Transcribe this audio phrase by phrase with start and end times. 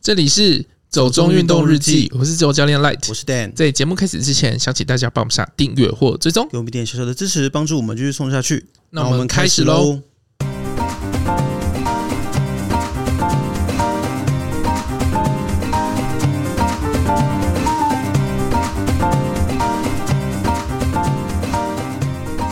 [0.00, 3.52] 这里是走中运动日记，我是自由教练 Light，我是 Dan。
[3.54, 8.66] 在节目开始之前，想请大家帮我们下订阅或追踪，给我们一点小小的支持，帮助我们继续送下去。
[8.90, 10.00] 那我们开始喽。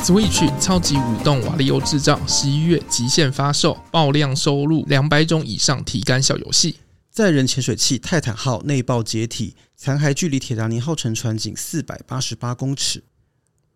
[0.04, 6.76] Switch 超级舞动瓦力欧制造，十一月极限发售，爆量收入两百种以上体感小游戏。
[7.16, 13.02] 载人潜水器泰坦号内爆解体，残骸距离铁达尼号沉船仅四百八十八公尺。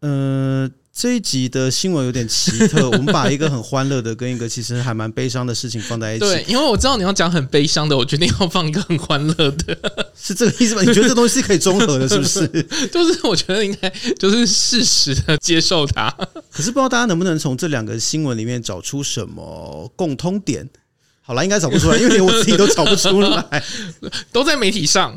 [0.01, 6.21] 呃，这一集的新闻有点奇特， 我们把一个很欢乐的跟一个其实还蛮悲伤的事情放在一起。
[6.21, 9.79] 对，因为我知道你要讲很悲伤的，我决定要放一个很欢乐的，
[10.15, 10.83] 是这个意思吗？
[10.83, 12.47] 你觉得这东西是可以综合的，是不是？
[12.93, 16.11] 就是我觉得应该就是适时的接受它。
[16.51, 20.69] 可是不知道大家能不能从这两个新闻里面找出什么共通点？
[21.31, 23.63] 好了，应该找不出来，因为连我自己都找不出来，
[24.33, 25.17] 都在媒体上。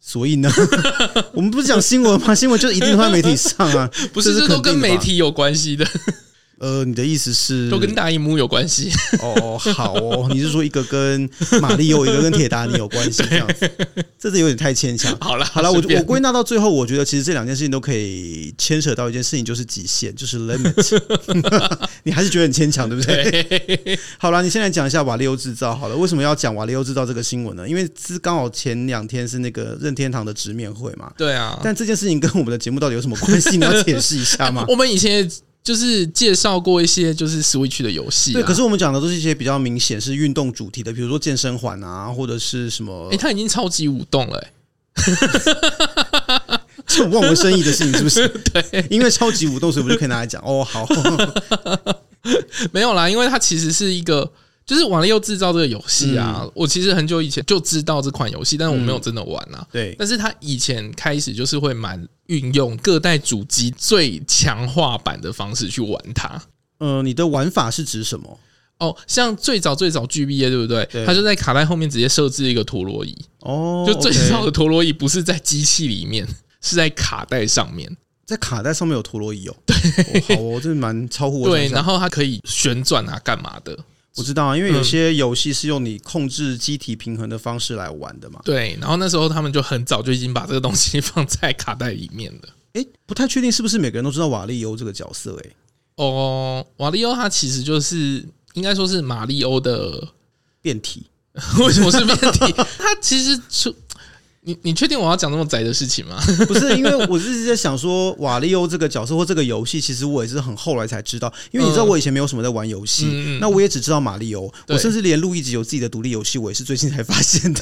[0.00, 0.48] 所以呢，
[1.34, 2.32] 我们不是讲新闻吗？
[2.32, 5.84] 新闻就一定会在媒体上啊， 不是，这都跟媒体有关系的。
[6.60, 8.90] 呃，你的意思是都跟大萤幕有关系？
[9.22, 11.28] 哦，好哦，你是说一个跟
[11.60, 13.70] 马力欧，一个跟铁达尼有关系这样子？
[14.18, 15.16] 这是有点太牵强。
[15.20, 21.00] 好了，好了，我我归纳到最后，我觉得其实这两件事情都可以牵扯到一件事情，就是极限，就是 limit。
[22.02, 23.98] 你还是觉得很牵强，对不对？
[24.18, 25.96] 好了，你现在讲一下瓦利欧制造好了。
[25.96, 27.68] 为什么要讲瓦利欧制造这个新闻呢？
[27.68, 31.12] 因为是刚好前两天是那个任天堂的直面会嘛。
[31.16, 31.58] 对啊。
[31.62, 33.56] 但这件事情跟我们的节目到底有什么关系？
[33.56, 34.64] 你要解释一下吗？
[34.68, 35.30] 我们以前。
[35.68, 38.42] 就是介绍过一些就是 Switch 的游戏，对。
[38.42, 43.10] 可是我们讲的都是一些比较明显是运动主题的，比如说健身环啊，或者是什么。
[43.12, 44.42] 哎，他已经超级舞动了，
[46.86, 48.26] 这种望文生义的事情是不是？
[48.50, 50.42] 对，因为超级舞动，所以我们就可以拿来讲。
[50.42, 50.88] 哦，好，
[52.72, 54.32] 没有啦，因为它其实是一个。
[54.68, 59.58] 就是瓦力又制造这个游戏啊，嗯、我其实很久以前就知道这款游戏，但是我没有真的玩啊。
[59.60, 66.38] 嗯、对，但是它以前开始就是会蛮运用各代主机最强化版的方式去玩它。
[66.80, 68.38] 呃，你的玩法是指什么？
[68.78, 70.86] 哦，像最早最早 GBA 对不对？
[70.92, 73.16] 对，它就在卡带后面直接设置一个陀螺仪。
[73.40, 76.28] 哦，就最早的陀螺仪不是在机器里面，
[76.60, 77.96] 是在卡带上面。
[78.26, 79.56] 在卡带上面有陀螺仪哦。
[79.64, 79.74] 对，
[80.36, 81.48] 哦好哦，这蛮超乎我。
[81.48, 83.74] 对，然后它可以旋转啊，干嘛的？
[84.18, 88.40] 我知道啊，因为有些游戏是用你控制机体平衡的方式来玩的嘛。
[88.44, 92.48] 对，然后那时候他们就很早就已经把这个东西放在卡带里面了。
[92.74, 95.36] 诶，不太确定是不是每个人都知道瓦利欧这个角色？
[95.36, 95.56] 诶，
[95.96, 100.08] 哦，瓦利欧他其实就是应该说是马里欧的
[100.60, 101.06] 变体。
[101.60, 102.52] 为什么是变体？
[102.78, 103.74] 他其实出。
[104.48, 106.18] 你你确定我要讲那么窄的事情吗？
[106.48, 111.30] 不是，因为我是在想说，瓦力欧这个角色或这个游戏，其实我也是很后来才知道。
[111.50, 114.50] 因为你知道，我以前没有什么在玩游戏，嗯、那我也只知道马力欧。
[114.68, 117.60] 我甚至连路易吉有自己的独立游戏，我也是最近才发现的。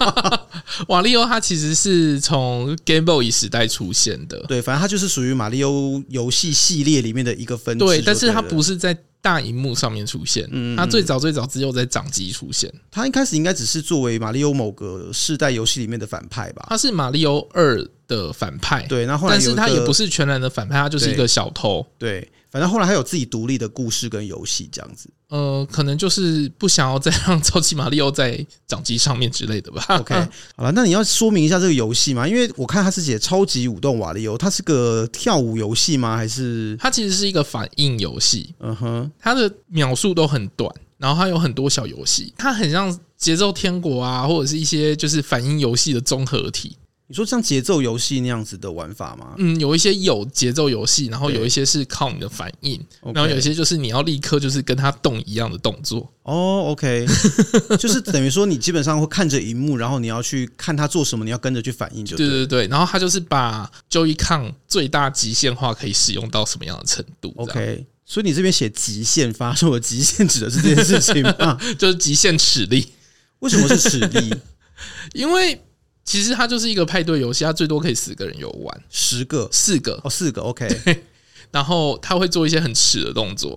[0.88, 7.84] 瓦力欧它其实是从 Game Boy 时代出现的，对，反正它就是属于马力欧游戏系列里面的一个分支。
[7.86, 8.94] 对，但是它不是在。
[9.24, 12.70] 大荧幕上面出现，嗯，它最早最早只有在掌机出现。
[12.90, 16.66] 它一开始应该只是作为马里奥某个世代游戏里面的反派吧？
[16.68, 19.06] 它是马里奥二的反派，对。
[19.06, 22.20] 然后但是它也不是全然的反派，它就是一个小偷，对。
[22.20, 29.84] 对反正后来还有自己独立的故事跟游戏这样子，呃，可能就是不想要再让超级马里奥在掌机上面之类的吧。
[29.98, 30.14] OK，
[30.54, 32.28] 好了，那你要说明一下这个游戏嘛？
[32.28, 36.16] 因为我看它是写超级舞动瓦力欧，它是个跳舞游戏吗？
[36.16, 38.54] 还是它其实是一个反应游戏？
[38.60, 46.76] 嗯哼，它的秒数都很短，然后它有很多小游戏，它很像节奏天国啊，或者是一些就是反应游戏的综合体。
[47.06, 49.34] 你说像节奏游戏那样子的玩法吗？
[49.36, 52.82] 嗯，有一些有节奏游戏，然后有一些是靠你的反应，
[53.12, 56.10] 然后有一些就是你要立刻就是跟他动一样的动作。
[56.22, 57.06] 哦，OK，
[57.78, 62.26] 就是等于说你基本上会看着荧幕，然后你要去看他做什么，你要跟着去反应就对。
[62.26, 71.60] 对对对，然后他就是把 Joy-Con 最大极限化可以使用到什么样的程度？OK，所以你这边写极限发售的极限指的是这件事情吗？
[71.78, 72.92] 就是极限齿力。
[73.40, 74.34] 为什么是齿力？
[75.12, 75.60] 因为。
[76.04, 80.68] 其实它就是一个派对游戏，它最多可以十个人游玩，十个、四个哦，四个 OK。
[81.50, 83.56] 然后他会做一些很耻的动作。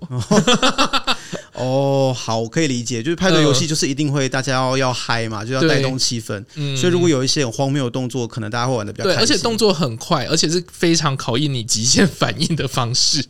[1.53, 6.45] 哦，好，可以理解，就是派对游戏就是一定会大家要要嗨嘛，就要带动气氛。
[6.53, 13.25] 嗯，所以如果有一些很荒谬的动作，可能大家会玩的比较开而且动作很快，而且是非常考验你极限反应的方式。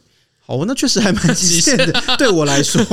[0.48, 2.18] 哦，那确实还蛮 极限的。
[2.18, 2.84] 对我来说，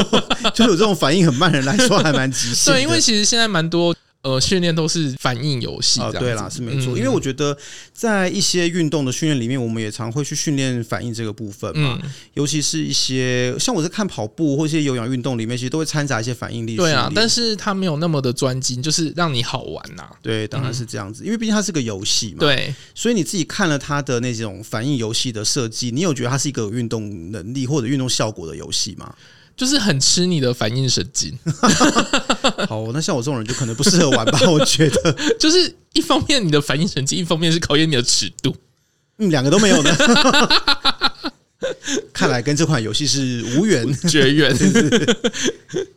[0.55, 2.73] 就是有这种反应很慢的人来说，还蛮极限。
[2.73, 3.93] 对，因为其实现在蛮多。
[4.25, 6.97] 呃，训练都是反应游戏啊，对啦，是没错。
[6.97, 7.55] 因为我觉得
[7.93, 12.01] 在一些运动的训练里面，我们也常会去训练反应这个部分嘛。
[12.33, 16.75] 尤其是一些像我在看跑步或一些有氧运动里面，其实都会掺杂一些反应力。
[16.75, 20.09] 对啊，但是它没有那么的专精，就是让你好玩呐。
[20.23, 22.39] 对，当然是这样子，因为毕竟它是个游戏嘛。
[22.39, 29.15] 对，所以你自己看了它的那种反应游戏的设计，你有觉得它是一个有运动能力或者运动效果的游戏吗？
[29.57, 31.33] 就是很吃你的反应神经。
[32.69, 34.39] 好，那像我这种人就可能不适合玩吧？
[34.51, 38.55] 我觉得， 就是一方面你的反应神经，一方面是考验你的尺度。
[39.19, 39.97] 嗯，两个都没有呢。
[42.13, 44.55] 看来跟这款游戏是无缘绝缘。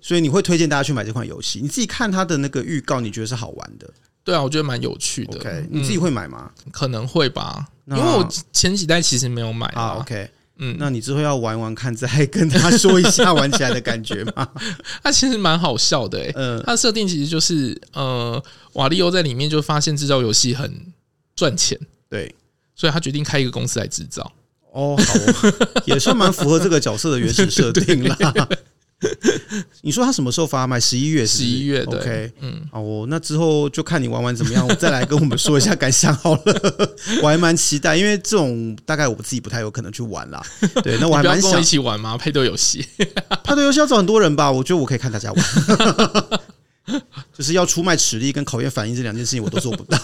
[0.02, 1.60] 所以你会推荐大家去买这款游戏？
[1.62, 3.90] 你自己看它的那个预告，你觉得是好玩的？
[4.24, 5.38] 对啊，我觉得蛮有趣的。
[5.40, 6.52] OK，你自己会买吗？
[6.72, 9.98] 可能会吧，因为我前几代其实没有买啊。
[10.00, 10.30] OK。
[10.60, 14.48] 嗯，那你之后要玩玩看，再跟他说一下玩起来的感觉吗？
[15.04, 18.44] 他其实蛮好笑的，欸，嗯，他的设定其实就是，呃，
[18.74, 20.74] 瓦力欧在里面就发现制造游戏很
[21.36, 22.34] 赚钱，对，
[22.76, 24.32] 所以他决定开一个公司来制造。
[24.74, 25.14] 哦，好，
[25.86, 28.18] 也算蛮符合这个角色的原始设定啦。
[29.82, 30.80] 你说他什么时候发卖？
[30.80, 36.96] 十一月，十一月对，OK，嗯，好，哦，那之后就看你玩完怎么样，我 再来跟我们说一下感想好了。
[37.22, 40.44] 我还蛮期待，因为这种大概我自己不太有可能去玩啦。
[40.84, 42.18] 对，那我还蛮想一起玩吗？
[42.18, 42.84] 配对游戏，
[43.44, 44.52] 配对游戏要找很多人吧？
[44.52, 45.46] 我觉得我可以看大家玩，
[47.34, 49.98] 就是要出卖实力跟考验反应这两件事情，我都做不到。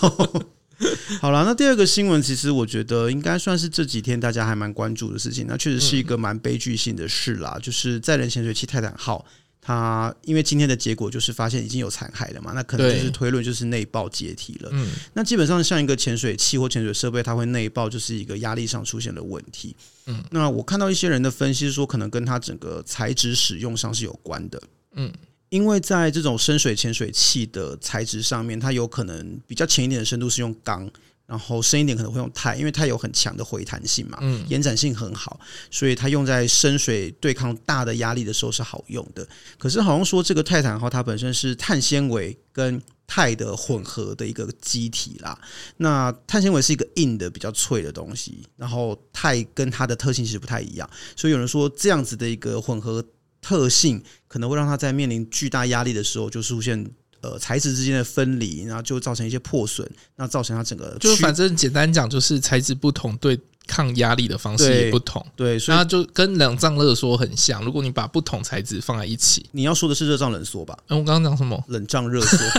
[1.21, 5.45] 好了，那第二个新闻，其实我觉得应该算是这几天大家还蛮关注的事情。
[5.47, 9.25] 那确实是一个蛮悲剧性的事啦，就是载人潜水器泰坦号，
[9.61, 14.69] 它因为今天的结果就是发现已经有残骸了嘛，那可能就是推论就是内爆解体了。
[14.73, 19.75] 嗯，那基本上像一个潜水器或潜水设备，它会内爆，就是一个压力上出现了问题。
[20.07, 24.61] 嗯，那我看到一些人的分析说，可能跟它整个材质使用上是有关的。
[24.95, 25.11] 嗯。
[25.53, 30.89] 因为在这种深水潜水器的材质上面，它有可能比较浅一点的深度是用钢，
[31.27, 35.39] 然后深一点可能会用钛，因为它有很强的回弹性嘛，嗯，延展性很好，
[35.69, 39.27] 所以它用在深水对抗大的压力的时候是好用的。
[39.59, 45.39] 可是好像说这个泰坦号它本身是碳纤维跟钛的混合的一个机体啦，
[45.77, 53.05] 那碳纤维是一个硬的比较脆的东西，然后钛跟它的特性其实不太一样，所以有人说这样子的一个混合。
[53.43, 56.83] 特性可能会让它在面临巨大压力的时候，就出现
[57.21, 65.25] 呃材质之间的分离，然后就造成一些破损，那造成它整个就反正简单讲就是材质不同，对抗压力的方式也不同。
[65.35, 67.63] 对，所以它就跟冷胀热缩很像。
[67.63, 70.77] 如果你把不同材质放在一起，你要说的是热胀冷缩吧？
[70.87, 71.63] 嗯，我刚刚讲什么？
[71.67, 72.37] 冷胀热缩。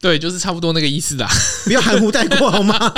[0.00, 1.26] 对，就是差不多那个意思啦。
[1.64, 2.92] 不要含糊带过好吗？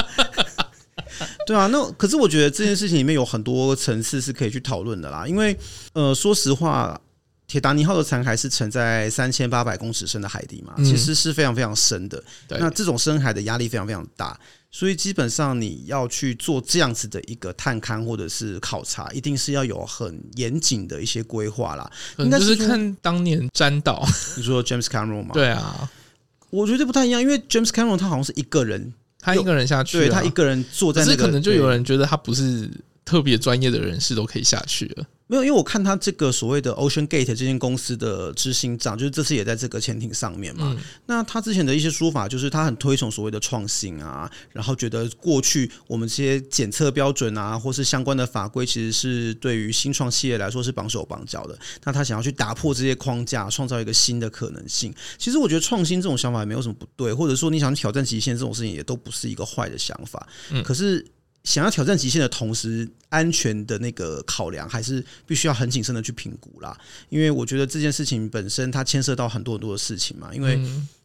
[1.46, 5.26] 对啊，那可是我觉得这件事情里面有很多层次是可以去讨论的啦。
[5.26, 5.56] 因为
[5.93, 7.00] 呃，说实话，
[7.46, 12.22] 铁达尼号的残骸是沉在三千八百公尺深的海底嘛，其实是非常非常深的。
[12.48, 14.37] 那这种深海的压力非常非常大，
[14.72, 21.88] 所以基本上你要去做这样子的一个探勘或者是考察，一定是要有很严谨的一些规划啦。
[22.19, 24.04] 应该是看当年詹导，
[24.37, 25.31] 你说 James Cameron 吗？
[25.34, 25.88] 对啊，
[26.50, 28.92] 我觉得不太一样，因为 James Cameron 他好像是一个人。
[29.26, 32.70] 他一个人下去，对他一个人坐在那个，可能就有人觉得他不是
[33.06, 35.06] 特别专业的人士都可以下去了。
[35.29, 40.73] 没有，因为我看他这个所谓的 Ocean Gate 这间公司的执行长，就是这次也在这个潜艇上面嘛。
[40.76, 51.59] 嗯、那他之前的一些说法，就是他很推崇所谓的创新啊，然后觉得过去我们这些检测标准啊，或是相关的法规，其实是对于新创企业来说是绑手绑脚的。
[51.82, 54.94] 那他想要去打破这些框架，创造一个新的可能性。
[55.19, 60.25] 其实我觉得创新这种想法也没有什么不对，或者说你想挑战极限这种事情，也都不是一个坏的想法。
[60.52, 61.04] 嗯，可是。
[61.47, 66.76] 想要挑战极限的同时，安全的那个考量还是必须要很谨慎的去评估啦。
[67.09, 70.35] 因为我觉得这件事情本身它牵涉到很多很多的事情嘛。
[70.35, 70.61] 因为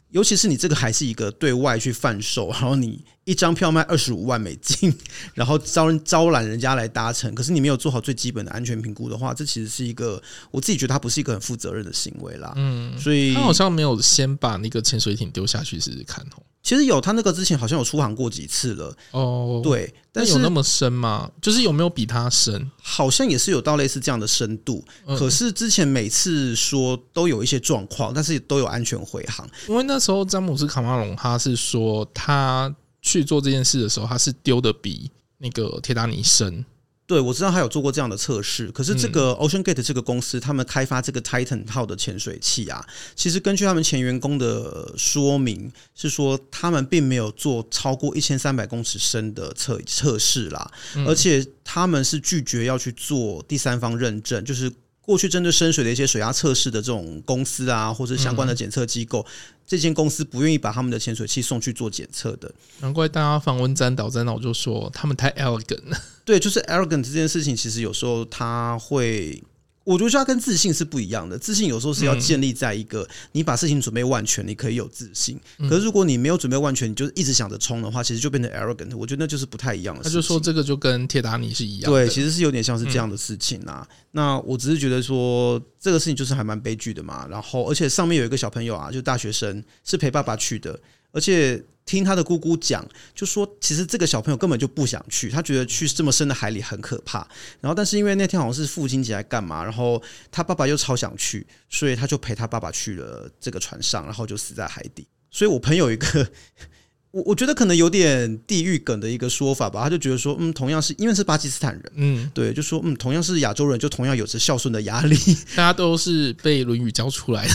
[0.09, 4.93] 尤其是你这个还是一个对外去贩售，然后你一张票卖二十五万美金，
[5.33, 12.51] 然后招人招揽人家来搭乘，可是你没有做好最基本的安全评估的话，这其实是一个我自己觉得它不是一个很负责任的行为啦。
[12.57, 16.43] 嗯，所以他好像没有先把那个潜水艇丢下去试试看哦。
[16.63, 19.61] 其实有，他那个之前好像有出航过几次了哦。
[19.63, 21.29] 对，但是有那么深吗？
[21.41, 22.69] 就是有没有比他深？
[22.81, 24.83] 好像也是有到类似这样的深度。
[25.17, 29.47] 可是之前每次说都有一些状况，但是都有安全回航。
[29.67, 36.63] 因为那时候詹姆斯卡马隆他是说，他去做这件事的时候，他是丢的比那个铁达尼深。
[37.11, 42.87] 对，我知道他有做过这样的测试，可是这个 Ocean Gate 这个公司，他们开发这个 Titan 号的潜水器啊，
[43.17, 50.71] 其实根据他们前员工的说明，是说他们并没有做超过一千三百公尺深的测测试啦，
[51.05, 54.71] 而且他们是拒绝要去做第三方认证，就是
[55.05, 59.31] 过去针对深水的一些水压测试的这种公司啊，或者相关的检测机构，嗯、
[59.65, 62.51] 这间公司不愿意把他们的潜水器送去做检测的。
[62.79, 65.97] 难怪大家访问詹导，詹导就说他们太 elegant 了。
[66.23, 69.43] 对，就是 elegant 这件事情，其实有时候他会。
[69.91, 71.37] 我觉得它跟自信是不一样的。
[71.37, 75.39] 自信有时候是要建立在一个你把事情准备万全，你可以有自信。
[75.69, 78.95] 可是如果你没有准备万全，你就一直想着冲的话，其实就变成 arrogant。
[78.95, 80.17] 我觉得那就是不太一样的事情。
[80.17, 82.05] 他就说这个就跟铁达尼是一样的。
[82.05, 83.87] 对，其实是有点像是这样的事情啊。
[84.11, 87.27] 那我只是觉得说这个事情就是还蛮悲剧的嘛。
[87.29, 90.79] 然后，而且上面有一个小朋友啊，就大学生是陪爸爸去的，
[91.11, 91.63] 而且。
[91.83, 97.27] 听他的姑姑讲，就说其实这个小朋友根本就不想去，他觉得去这么深的海里很可怕。
[97.59, 100.01] 然后，但是因为那天好像是父亲节来干嘛，然后
[100.31, 105.05] 他爸爸又超想去，所以他就陪他爸爸去了这个船上，然后就死在海底。
[105.31, 106.31] 所以我朋友一个，
[107.11, 115.17] 我我觉得可能有点地域梗的一个说法吧，他就觉得说，嗯，同样是因为是巴基斯坦人，嗯，对，就说嗯，同样是亚洲人，就同样有着孝顺的压力，
[115.57, 117.53] 大家都是被《论语》教出来的。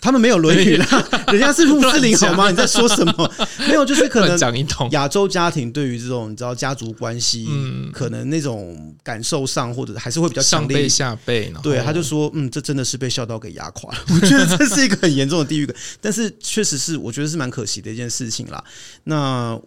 [0.00, 2.50] 他们没有《论语》啦， 人家是穆斯林好吗？
[2.50, 3.32] 你在说什么？
[3.68, 4.38] 没有，就是可能
[4.90, 10.76] 亚洲家庭对于这种你知道家族关系，嗯，可能那种感受上或者还是会比较强烈。
[10.76, 14.04] 上辈下辈，对，他就说，嗯，这真的是被孝道给压垮了。
[14.14, 18.62] 我觉得这是一个很严重的地域感，但是确实是我觉得是蛮可惜的一件事情啦。
[19.04, 19.58] 那。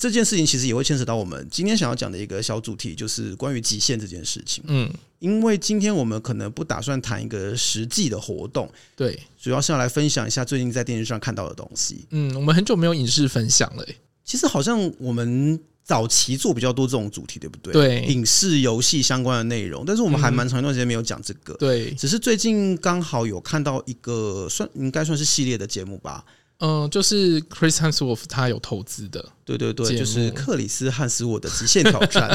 [0.00, 4.62] 这件事情其实也会牵扯到我们今天想要讲的一个小主题，就是关于极限这件事情。
[4.68, 4.88] 嗯，
[5.18, 12.06] 因为今天我们可能不打算谈一个实际的活动，对，主要是要来分享一下最近在电视上看到的东西。
[12.10, 13.84] 嗯，我们很久没有影视分享了。
[14.24, 17.72] 其实好像我们早期做比较多这种主题，对不对？
[17.72, 21.54] 对，影视游戏相关的内容，但是我们还蛮长一段时间没有讲这个。
[21.54, 26.24] 对，只是最近刚好有看到一个算应该算是系列的节目吧。
[26.58, 32.28] 嗯，就是 Chris Hemsworth 他有投资的，对对对，就是克里斯汉斯沃的极限挑战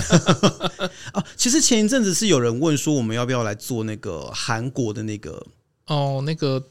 [1.12, 1.24] 啊。
[1.36, 5.46] 其实前一阵子是有人问说，我们要不要来做那个韩国的那个
[5.88, 6.64] 哦，那个。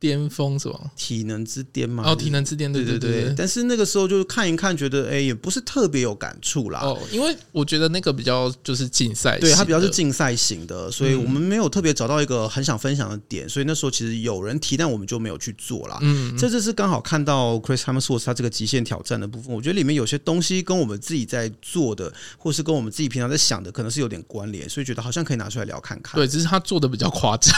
[0.00, 0.80] 巅峰是吧？
[0.96, 2.02] 体能之巅嘛？
[2.06, 3.34] 哦，体能之巅，对对对，对。
[3.36, 6.80] 但是那个时候就是看一看，觉得哎、欸，也不是特别有感触啦。
[6.80, 13.46] 哦，因为我觉得那个比较就是竞赛，对，它比较是竞赛型的，所以我们没有特别找到一个很想分享的点。
[13.46, 15.98] 所以那时候其实有人提，但我们就没有去做啦。
[16.00, 26.14] 嗯，这次是刚好看到 Chris Hemsworth 他这个极限挑战的部分，我觉得里面有些东西跟我们自己在做的，或是跟我们自己平常在想的，可能是有点关联，所以觉得好像可以拿出来聊看看。
[26.18, 27.54] 对，只是他做的比较夸张。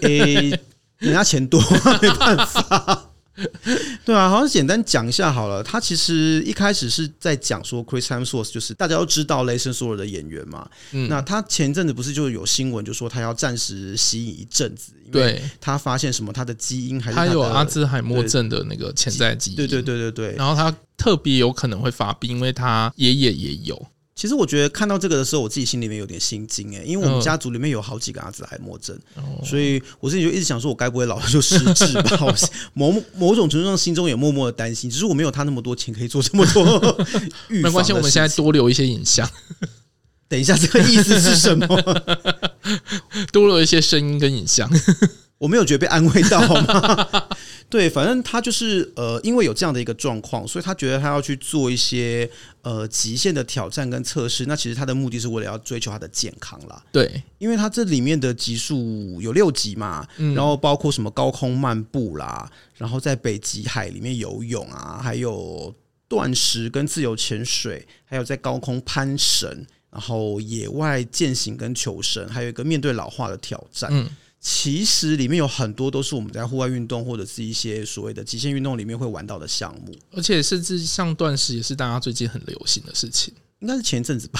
[0.00, 0.60] 欸
[0.98, 1.60] 人家钱多，
[2.00, 3.10] 没办法。
[4.04, 5.60] 对啊，好像简单讲一下好了。
[5.60, 10.68] 他其实一开始是在讲说，Chris Hemsworth 就是大家都知道雷神索尔的演员嘛。
[10.92, 11.08] 嗯。
[11.08, 19.56] 那他前阵子不是就有新闻，就说他要暂时息影一阵子，因为他发现什么，他的基因还他有阿兹海默症的那个潜在基因。
[19.56, 20.36] 对对对对对。
[20.36, 23.86] 然后他特别有可能会发病，因为他爷爷也有。
[24.16, 28.96] 其实我觉得看到这个的时候，我自己心里面有点心惊诶，因为我们家族里面有好几个阿兹海默症，
[29.44, 32.34] 所以我自己就一直想说，我该不会老了就失智吧？
[32.74, 34.88] 某某种程度上，心中也默默的担心。
[34.88, 36.64] 只是我没有他那么多钱可以做这么多
[37.50, 37.62] 预防。
[37.62, 39.28] 没关系，我们现在多留一些影像。
[40.28, 41.66] 等一下，这个意思是什么？
[43.32, 44.70] 多留一些声音跟影像。
[45.38, 47.26] 我没有觉得被安慰到好吗？
[47.74, 52.30] 对，反正他就是呃，因为有这样的一个状况，所以他觉得他要去做一些
[52.62, 54.46] 呃极限的挑战跟测试。
[54.46, 56.80] 那其实他的目的是为了要追求他的健康啦。
[56.92, 65.74] 对，因为他这里面的级数有六级嘛，然后包括什么高空漫步啦，然后在北极海里面游泳啊，还有
[66.06, 73.90] 断食跟自由潜水，还有在高空攀绳，然后野外践行跟求生，还有一个面对老化的挑战。
[73.92, 74.08] 嗯。
[74.46, 84.38] 其实里面有很多都是我们在户外运动或者是一些所谓的极限运动里面会玩到的项目，而且甚至像断食也是大家最近很流行的事情，应该是前阵子吧。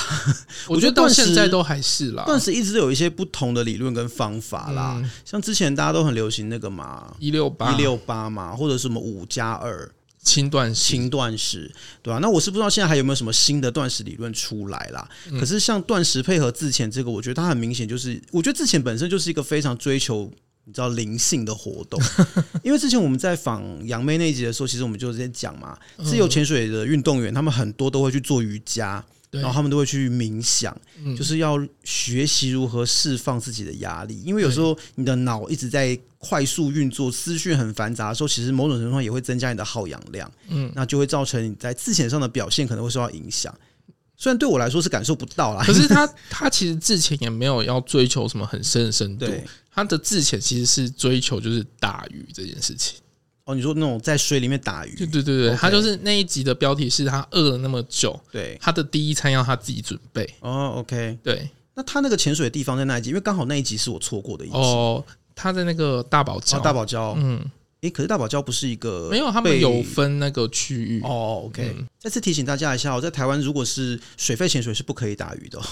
[0.68, 5.02] 我觉得到现在都还是啦，断食一直有一些不同的理论跟方法啦。
[5.25, 9.90] 像之前大家都很流行那个嘛，一六八一六八嘛，或者什么五加二。
[10.25, 11.71] 轻断食，轻断食，
[12.02, 12.19] 对吧、啊？
[12.21, 15.09] 那我是不知道现在还有没有什么新的断食理论出来啦。
[15.31, 20.28] 嗯、可是像断食配合自潜这个，我觉得它很明显就是，我觉得自潜本身就是一个非常追求
[20.64, 22.00] 你知道灵性的活动。
[22.64, 29.04] 因为之前我们在访杨妹那一集的时候，其实我们就在讲嘛，自由潜水的运动员，他们很多都会去做瑜伽。
[29.40, 30.76] 然后他们都会去冥想，
[31.16, 34.20] 就是要学习如何释放自己的压力。
[34.24, 40.30] 因为有时候你的脑一直在快速运作，思绪很繁杂的时候，其实某种程度上也会增加你的耗氧量。
[40.48, 43.54] 嗯，那就会造成你在自潜上的表现可能会受到影响。
[44.16, 49.26] 虽然对我来说是感受不到啦，可是他 他其实自潜也没有要追求什么很深的深度。
[49.70, 52.98] 他的自潜其实是追求就是大鱼这件事情。
[53.46, 54.94] 哦，你说那种在水里面打鱼？
[54.96, 60.28] 对对对对他就是那一集的标题是他饿了那么久，对，他的第一餐要他自己准备。
[60.40, 63.10] 哦，OK，对，那他那个潜水的地方在那一集？
[63.10, 64.56] 因为刚好那一集是我错过的一集。
[64.56, 67.14] 哦，他在那个大堡礁，哦、大堡礁。
[67.18, 67.44] 嗯，
[67.82, 71.02] 诶，可是大堡礁不是一个没有，他们有分那个区域。
[71.02, 71.86] 哦，OK、嗯。
[71.98, 75.62] 再次提醒大家一下，哦在台湾如果是水肺潜水是不可以打鱼的、哦。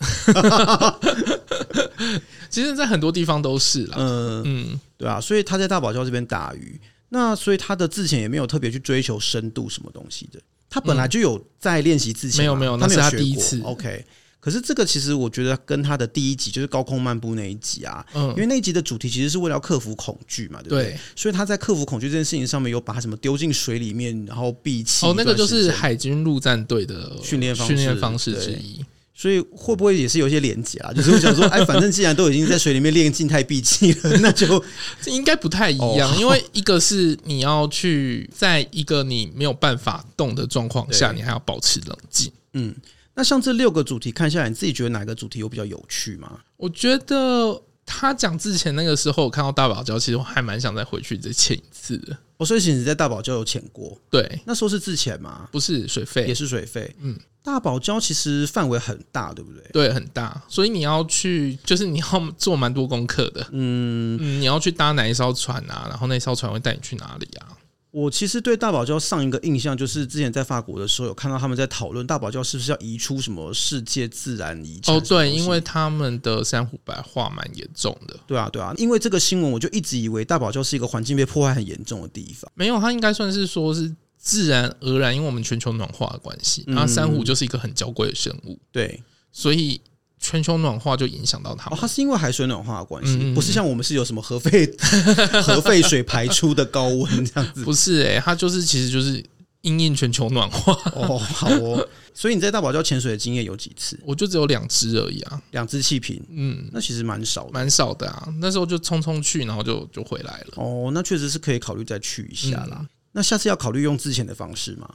[2.50, 3.96] 其实，在很多地方都是啦。
[3.98, 6.80] 嗯嗯，对啊，所以他在大堡礁这边打鱼，
[7.10, 10.40] 那所以他的自潜也没有特别去追求深度什么东西的。
[10.68, 13.60] 他本来就有在练习自潜、嗯，没有没有，那是他第一次。
[13.62, 14.04] OK，
[14.40, 20.84] 可是这个其实我觉得跟他的第一集就是高空漫步那一集啊，嗯，因为那一集的主题其实是为了要克服恐惧嘛，对不对？
[20.84, 25.04] 对，所以他在克服恐惧这件事情上面有把他什么丢进水里面，然后闭气。
[25.04, 28.82] 哦，那个就是海军陆战队的训练训练方式之一。
[29.20, 30.90] 所以会不会也是有一些连结啊？
[30.96, 34.64] 就是我想说，哎，反正既然都已经在水里面练静态闭气了， 那就
[35.02, 36.10] 这应该不太一样。
[36.10, 42.32] 哦、因为一个是你要去在一个你没有办法动的状况下，你还要保持冷静。
[42.54, 42.74] 嗯，
[43.14, 46.40] 那像这六个主题看下来，你自己觉得哪个主题有比较有趣吗？
[46.56, 52.16] 我觉得他讲之前那个时候，我看到大堡礁，其实我还蛮想再回去再潜一次的。
[52.36, 53.98] 我所以其实你在大堡礁有潜过？
[54.10, 55.48] 对，那时候是自潜吗？
[55.52, 56.94] 不是水费，也是水费。
[57.00, 57.18] 嗯。
[57.42, 59.62] 大堡礁其实范围很大，对不对？
[59.72, 63.40] 对，很大，所以你要去，就是你要做蛮多功课的。
[63.52, 65.86] 嗯，嗯，你要去搭哪一艘船啊？
[65.88, 67.48] 然后那艘船会带你去哪里啊？
[67.90, 74.94] 我其实对大堡礁上一个印象就是之前在法国的时候有看到他们在讨论大堡礁是不是要移出什么世界自然遗产？
[74.94, 78.16] 哦，对，因为他们的珊瑚白化蛮严重的。
[78.26, 82.50] 对啊，对啊，因为这个新闻我就一直以为大堡礁是一个环境被破坏很严重的地方。
[82.54, 83.94] 没有，它应该算是说是。
[84.22, 89.80] 自然而然，因为我们全球暖化的关系，然后珊瑚就是一个很娇贵的生物，对，所以
[90.20, 91.76] 全球暖化就影响到它们。
[91.76, 94.70] 哦，它是因为海水暖化的关系，不是像我们是有什么核废
[95.42, 97.64] 核废水排出的高温这样子。
[97.64, 99.24] 不是诶，它就是其实就是
[99.62, 100.72] 因应全球暖化。
[100.94, 101.88] 哦，好哦。
[102.12, 103.98] 所以你在大堡礁潜水的经验有几次？
[104.04, 106.22] 我就只有两只而已啊，两只气瓶。
[106.28, 108.28] 嗯，那其实蛮少的，蛮少的啊。
[108.40, 110.54] 那时候就匆匆去，然后就就回来了。
[110.56, 112.86] 哦，那确实是可以考虑再去一下啦。
[113.12, 114.88] 那下次要考虑用之前的方式吗？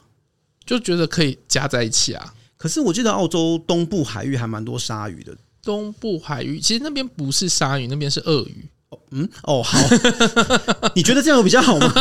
[0.65, 2.34] 就觉得可以加在一起啊。
[2.65, 5.31] 可是我记得澳洲东部海域还蛮多鲨鱼的。
[5.62, 8.65] 东部海域其实那边不是鲨鱼，那边是鳄鱼。
[9.12, 9.77] 嗯，哦，好，
[10.95, 11.93] 你觉得这样有比较好吗？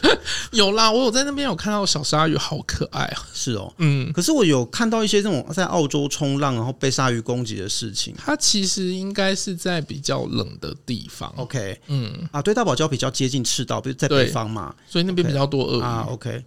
[0.52, 3.26] 有啦，我有在那边有看到小鲨鱼，好可爱啊！
[3.32, 8.14] 是哦，嗯，可是我有看到一些这种在澳洲冲浪然后被鲨鱼攻击的事情。
[8.18, 11.32] 它其实应该是在比较冷的地方。
[11.36, 16.06] OK，嗯，啊，对，大堡礁比较接近赤道，比如在北方嘛，所以那边比较多鳄鱼啊。
[16.10, 16.44] OK，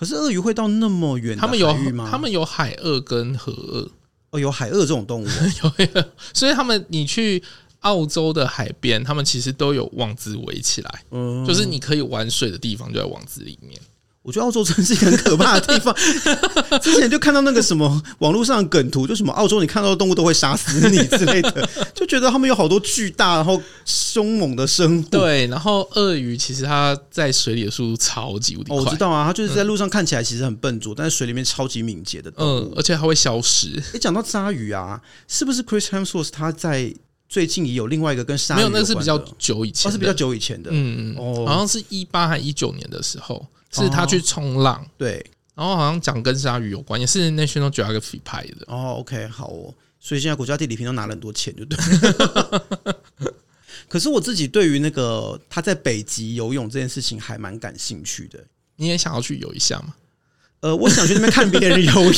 [0.00, 1.36] 可是鳄鱼会到那么远？
[1.36, 1.72] 他们有
[2.10, 3.88] 他们有海鳄跟河鳄
[4.30, 5.26] 哦，有海鳄这种动物，
[5.62, 7.40] 有，所以他们你去。
[7.80, 13.80] 澳洲的海边，他们其实都有网子围起来，嗯，就是你可以玩水的地方就在网子里面。
[14.22, 15.94] 我觉得澳洲真是一个很可怕的地方。
[16.82, 25.02] 之前就看到那个什么网络上的梗图，就什么澳洲你看到的动物都会杀死你之类的， 就觉得他们有好多巨大然后凶猛的生物。
[25.10, 28.76] 对，然后鳄鱼其实它在水里的速度超级无敌快。
[28.76, 33.82] 哦，我知道啊，它就是在路上看起来其实很笨拙，但是水里面超级敏捷的动物，嗯，而且它会消失。
[33.92, 36.92] 诶，讲到鲨鱼啊，是不是 Chris Hemsworth 他在？
[37.28, 48.64] 最近也有另外一个跟鲨鱼没有，那个是比较久以前，哦，是比较久以前的，嗯嗯，哦，好像是一八还一九年的时候，是他去冲浪，对，然后好像讲跟鲨鱼有关，也是 National Geographic 拍的。
[48.66, 51.78] 哦，OK，好哦，所以现在国家地理频道拿了很多钱，就对。
[53.88, 58.38] 可是我自己对于那个他在北极游泳这件事情还蛮感兴趣的。
[58.76, 59.94] 你也想要去游一下吗？
[60.60, 62.12] 呃，我想去那边看别人游泳，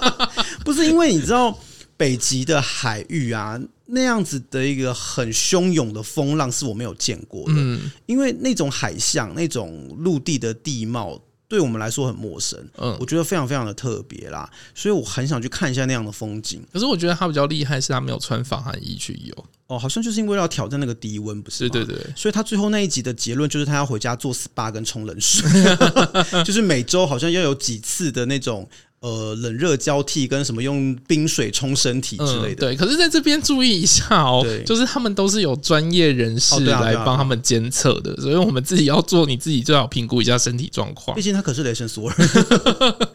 [0.64, 1.58] 不是因为你知道。
[1.98, 7.54] 北极的海域啊，那样子的一个很汹涌的风浪是我没有见过的。
[7.56, 12.56] 嗯，因为那种海象、那种陆地的地貌，对我们来说很陌生。
[12.76, 16.64] 嗯，我觉得非常非常的特别啦，所以我很想去看一下那样的风景。
[16.72, 19.44] 可是我觉得他比较厉害，是他没有穿防寒衣去游。
[19.66, 21.70] 哦，好像就是因为要挑战那个低温，不是吗？
[21.72, 22.06] 对对对。
[22.14, 25.50] 所以他最后那一集的结论就是他要回家做 SPA 跟冲冷水，
[26.46, 28.68] 就是每周好像要有几次的那种。
[29.00, 32.76] 呃，冷热交替跟什么用冰水冲身体之类的，嗯，对。
[32.76, 41.14] 可是在这边注意一下哦，就是他们都是有专业人士来帮他们监测的，所以我们自己要做，你自己最好评估一下身体状况。
[41.14, 42.16] 毕竟他可是雷神索尔，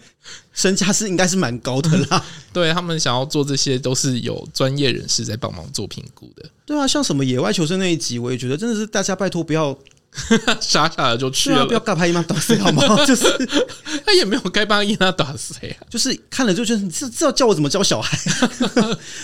[0.54, 2.26] 身价是应该是蛮高的啦。
[2.54, 6.50] 对，他们想要做这些，都是有专业人士在帮忙做评估的。
[6.66, 9.78] 对啊，像什么野外求生那一集，我也觉得真的是大家拜托不要。
[10.62, 12.84] 傻傻的就去了，不要干拍伊妈打谁好吗？
[13.06, 13.26] 就是
[14.06, 18.18] 他也没有该帮伊妈打谁啊，就是看了就觉得你知道教我怎么教小孩，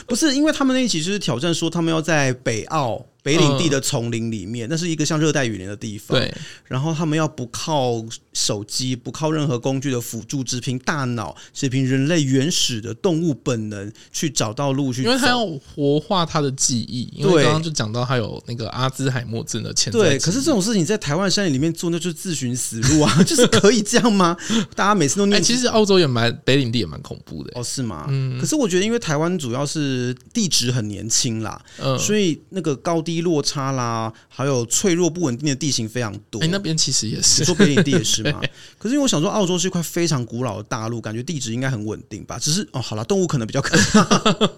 [0.08, 3.06] 不是因为他们那一集就是挑战说他们要在北澳。
[3.30, 6.18] 北领地的丛林里面，那是一个像热带雨林的地方。
[6.18, 6.34] 对，
[6.66, 15.04] 然后他们要不靠手机，不靠任何工具的辅助，只凭大脑，只凭人类原始的动物本能去找到路去。
[15.04, 20.00] 因为他要活化他的记忆，因为刚刚就讲到他有那个阿兹海默症的潜在。
[20.00, 23.22] 对，可是这种事情在台湾山里里面做，那就是自寻死路啊！
[23.24, 24.36] 就是可以这样吗？
[24.76, 25.42] 大家每次都念。
[25.44, 28.08] 其实澳洲也蛮北领地也蛮恐怖的哦，是吗？
[28.10, 28.40] 嗯。
[28.40, 36.42] 可是我觉得，因为台湾主要是地质很年轻啦，嗯，所以那个高低落差啦，还有脆弱不稳定的地形非常多。
[36.42, 38.42] 哎，那边其实也是，说北领地也是嘛。
[38.78, 42.38] 可是因为我想说，澳洲是一块非常古老的大陆，感觉地质应该很稳定吧？
[42.40, 44.04] 只是哦，好了，动物可能比较可怕。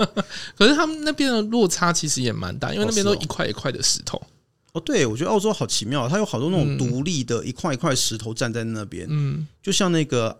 [0.57, 4.21] 可是他们那边的落差其实也蛮大，因为那边都一块一块的石头。
[4.73, 10.37] 哦，对，我觉得澳洲好奇妙，它有好多那种独立的一块一块石头站在那边，嗯，就像那个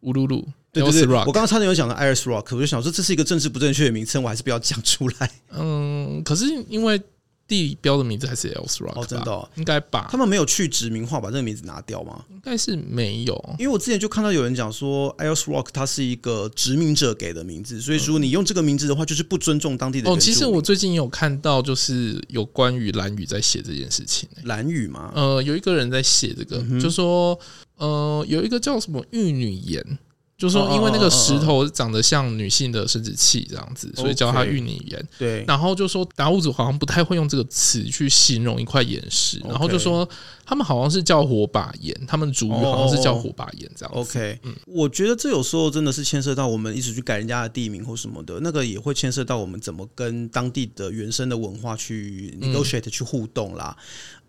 [0.00, 0.46] 乌鲁鲁。
[0.72, 5.30] 对对对，我刚刚差点有讲到 Iris Rock，我就想说这是一个政治不正确的名称，我还是不要讲出来。
[5.52, 7.00] 嗯，可是因为
[7.48, 12.24] 地理标的名字还是 Ayers Rock，哦，真的，哦，应该把他们没有去殖民化，把这个名字拿掉吗？
[12.30, 20.10] 应该是没有，因为我之前就看到有人讲说 Ayers Rock 它是一个殖民者给的名字，所以说你用这个名字的话，就是不尊重当地的。
[20.10, 24.42] 哦，其实我最近有看到，就是有关于蓝宇在写这件事情，欸。
[24.44, 25.12] 兰屿吗？
[25.14, 27.38] 呃，有一个人在写这个，嗯、就说
[27.76, 29.98] 呃，有一个叫什么玉女岩。
[30.38, 35.08] 就说，因为那个石头长得像女性的生殖器这样子，所以叫它玉女岩。
[35.18, 40.06] 对，然后就说达悟族好像不太会用这个词去形容一块岩石，然后就说
[40.44, 43.98] 他们好像是叫火把岩，他们族语好像是叫火把岩这样子。
[43.98, 53.74] OK，嗯，我觉得这有时候真的是牵涉到我们一直去改人家的地名或什么的，那个也会牵涉到我们怎么跟当地的原生的文化去 negotiate 去互动啦。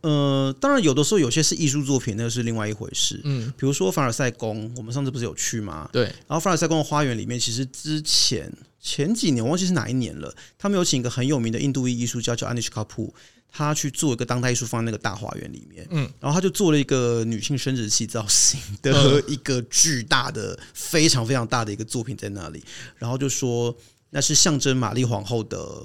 [0.02, 3.20] 呃，当然有的时候有些是艺术作品，那是另外一回事。
[3.24, 5.90] 嗯，比如说凡尔赛宫，我们上次不是有去吗？
[5.92, 6.04] 对。
[6.04, 13.14] 然后凡尔赛宫的花园里面，其实之前前几年我忘记是哪一年了，他们有请一个很有名的印度裔艺术家叫安妮什卡普，
[13.52, 15.88] 他去做一个当代艺术放在那个大花园里面。
[15.90, 22.64] 嗯，然后他就做了一个女性生殖器造型的 一个巨大的、非常非常大的一个作品在那里，
[22.98, 23.76] 然后就说
[24.12, 25.84] 那是象征玛丽皇后的。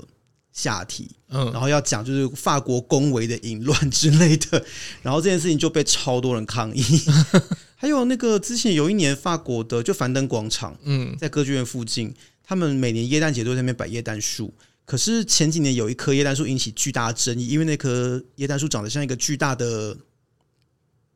[0.52, 4.62] 下体，嗯，然后要讲就是法国宫闈的淫乱之类的，
[5.02, 6.84] 然后这件事情就被超多人抗议。
[7.74, 14.52] 还有那个之前有一年法国的就樊登广场，嗯，在歌剧院附近，他们每年耶诞节都在那边摆耶诞树。
[14.84, 19.96] 可是前几年有一棵耶诞树引起巨大的争议，因为那棵耶诞树长得像一个巨大的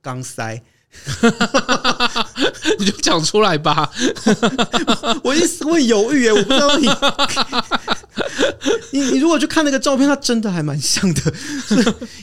[0.00, 0.62] 钢塞。
[2.78, 3.92] 你就讲出来吧，
[5.22, 6.86] 我一直会犹豫哎，我不知道你。
[8.92, 11.34] 你你如果去看那个照片，它真的还蛮像的。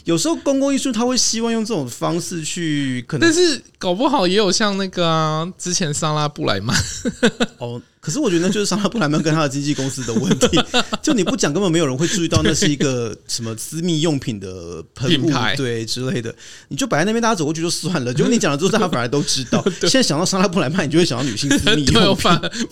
[0.05, 6.75] 有时候公共艺术他会希望用这种方式去，可能但是搞不好也有像那个啊，之前莎拉布莱曼
[7.59, 7.81] 哦。
[8.03, 10.59] 可是我觉得那就是莎拉布莱曼跟他的经纪公司的问题。
[11.01, 16.35] 就你不讲，根本没有人会注意到那是一个什么私密用品的喷雾，对之类的。
[16.67, 18.11] 你就摆在那边，大家走过去就算了。
[18.13, 19.63] 结果你讲了之后，大家反而都知道。
[19.83, 22.23] 现在想到莎拉布莱曼，你就会想到女性私密用品，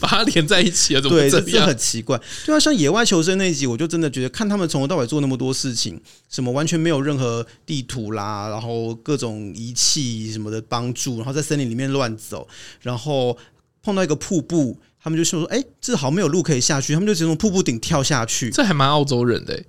[0.02, 1.02] 把它连在一起了？
[1.02, 2.20] 对，这很奇怪。
[2.46, 5.98] 对啊，像野外求生那一集，我就真的觉得看他们从头到尾做那么多事情，
[6.30, 12.46] 什么完全没有任何地图啦，然后各种仪器什么的帮助，然后在森林里面乱走，
[12.82, 13.38] 然后
[13.82, 14.78] 碰到一个瀑布。
[15.04, 18.52] 他们就说：“哎、欸，这好没有路可以下去。”他们就直接从瀑布顶跳下去。
[18.52, 19.66] 这还蛮澳洲人的、欸，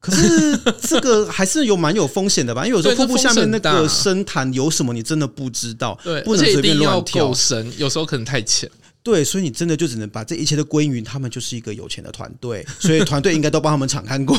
[0.00, 2.66] 可是 这个还是有蛮有风险的吧？
[2.66, 5.98] 因为有时候瀑布下面那个深潭有什么，你真的不知道。
[6.02, 7.28] 对，不能随便乱跳。
[7.28, 8.70] 够深，有时候可能太浅。
[9.02, 14.38] 对，所以你真的就只能把这一切都归于他们就是一个有钱的团队，所以团队应该都帮他们敞开过。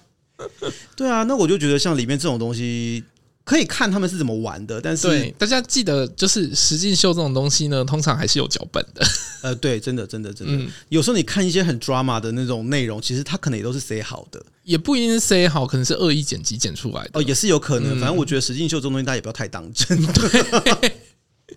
[0.94, 3.02] 对啊，那我就觉得像里面这种东西。
[3.46, 9.06] 可以看他们是怎么玩的，但是对大家记得，就是实境秀这种东西呢，通常还是有脚本的。
[9.40, 17.10] 呃，对，真的，真的，真的，嗯、有时候你看一些很 drama 的那种内容，其实它可能也都是塞好的，也不一定是塞好，可能是恶意剪辑剪出来的。
[17.14, 18.00] 哦，也是有可能。
[18.00, 19.96] 反正我觉得实境秀这种东西，大家也不要太当真。
[20.12, 20.96] 对。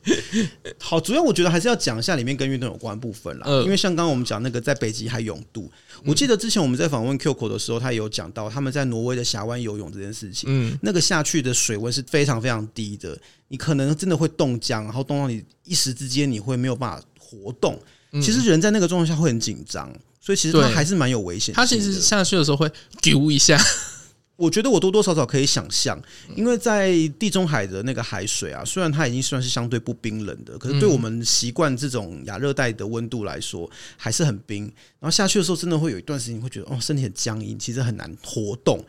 [0.80, 3.46] 好，主要我觉得还是要讲一下里面跟运动有关部分啦。
[3.48, 5.72] 呃、因为像刚刚我们讲那个在北极海泳渡，
[6.06, 10.50] 我记得之前我们在访问 Kyoko 的时候，他也有讲到他们在挪威的峡湾游泳这件事情。
[10.52, 13.18] 嗯，那个下去的水温是非常非常低的，
[13.50, 17.80] 你可能真的会冻僵，然后冻到你一时之间你会没有办法活动。
[18.14, 21.54] 其实人在那个状态下会很紧张，所以其实它还是蛮有危险。
[21.54, 23.56] 他其实下去的时候会丢一下。
[24.40, 26.02] 我觉得我多多少少可以想象，
[26.34, 34.64] 因为在地中海的那个海水啊，虽然它已经算是相对不冰冷的，可是对我们习惯这种亚热带的温度来说，还是很冰。
[35.00, 38.82] 然后下去的时候，真的会有一段时间会觉得，哦，身体很僵硬，其实很难活动，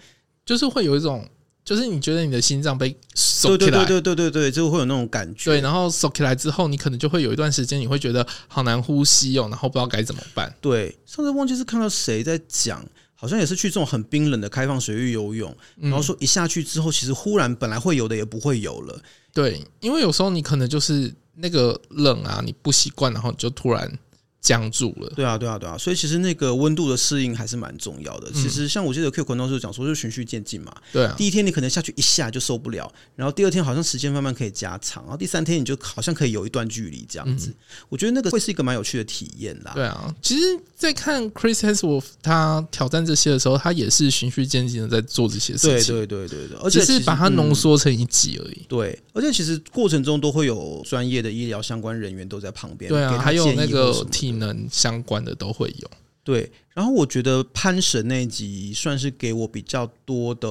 [0.47, 1.29] 就是会有一种，
[1.65, 5.51] 就是你觉得你的心脏被收起来，对对对对对对，就会有那种感觉。
[5.51, 10.55] 对，然后收起来之后，你可能就会有一段时间，你会觉得好难呼吸哦，然后不知道该怎么办。
[10.61, 12.87] 对，上次忘记是看到谁在讲。
[13.21, 18.99] 好像也是去这种很冰冷的开放水域游泳，然后说一下去之后，其实忽然本来会游的也不会游了。
[19.35, 23.99] 对，因为有时候你可能就是那个冷啊，你不习惯，然后你就突然。
[24.41, 28.31] 僵住了，对啊，对啊，对啊，所以其实那个温度的适应还是蛮重要的。
[28.33, 30.75] 其实像我记得 Q 管当时讲说，就循序渐进嘛。
[30.93, 37.53] 对啊，第一天你可能下去一下就受不了，然后第二天好像时间慢慢可以加长，然后第三天你就好像可以有一段距离这样子。
[37.91, 39.73] 我觉得那个会是一个蛮有趣的体验啦。
[39.75, 45.95] 对啊，其实，在看 Chris Hemsworth 他挑战这些的时候，他也是循序渐进的在做这些事情。
[45.95, 48.65] 对对对对对，而且是把它浓缩成一集而已。
[48.67, 52.89] 对，而且其实过程中都会有专业的医疗相关人员都在旁边。
[52.89, 55.25] 对啊，还有那个体能相关。
[55.25, 55.91] 的都会有，
[56.25, 56.51] 对。
[56.73, 60.49] 然后我觉得潘神那一集算是给我比较多的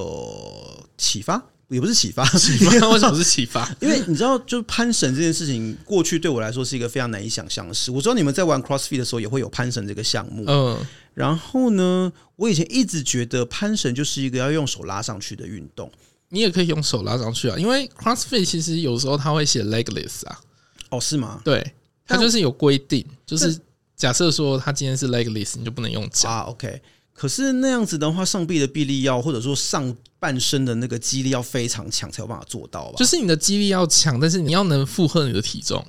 [0.95, 3.67] 启发，也不是启发， 启发为什么是启发？
[3.81, 7.89] 因为你知道，就是潘神这件事情，过去对我来说是一个非常难以想象的事。
[7.89, 10.77] 我知道你们在玩 CrossFit 的时候也会有潘神这个项目，嗯。
[11.15, 15.91] 然后呢，我以前一直觉得潘神就是一个要用手拉上去的运动。
[16.29, 20.39] 你也可以用手拉上去啊，因为 CrossFit 其实有时候他会写 legless 啊。
[20.91, 21.41] 哦，是吗？
[21.43, 21.73] 对，
[22.05, 23.59] 他就是有规定，就是。
[23.99, 26.39] 假设说他今天是 legless，你就不能用脚啊。
[26.43, 26.81] OK，
[27.13, 32.93] 可是那样子的话，上臂的臂力要或者说上半身的那个肌力要非常强，才有办法做到吧？
[32.97, 35.85] 就是你的肌力要强，但是你要能负荷你的体重。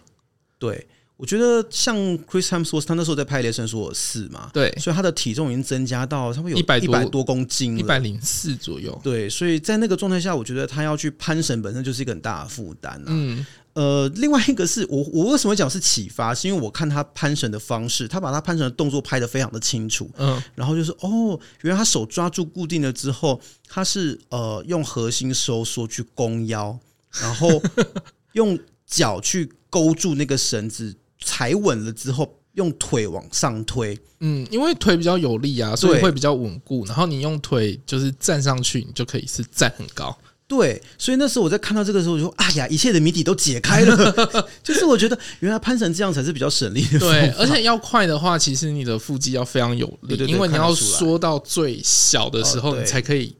[0.58, 1.96] 对，我觉得像
[2.26, 9.00] Chris Hemsworth，他那时候在拍雷神索尔四嘛，对，所以他的体重已经增加到差不多有一百多公斤，一百零四左右。
[9.04, 13.04] 对，所以在那个状态下，我觉得他要去攀绳本身就是一个很大的负担啊。
[13.06, 13.46] 嗯。
[13.80, 16.34] 呃，另外一个是我我为什么讲是启发？
[16.34, 26.78] 是因为我看他攀绳的方式，他把他攀绳的动作拍得非常的清楚，嗯，然后就是哦，原来他手抓住固定了之后，他是呃用核心收缩去弓腰，
[27.22, 27.48] 然后
[28.34, 40.14] 用脚去勾住那个绳子，踩稳了之后，用腿往上推，嗯，因为腿比较有力啊，所以会比较稳固，然后你用腿就是站上去，你就可以是站很高。
[40.50, 44.44] 对，所以那时候我在看到这个时候，我就说：“哎呀，一切的谜底都解开了。
[44.64, 46.98] ”就是我觉得原来攀绳这样才是比较省力的。
[46.98, 53.32] 对，而且要快的话，其实你的腹肌要非常有力，因为你要缩到最小的时候，你才可以，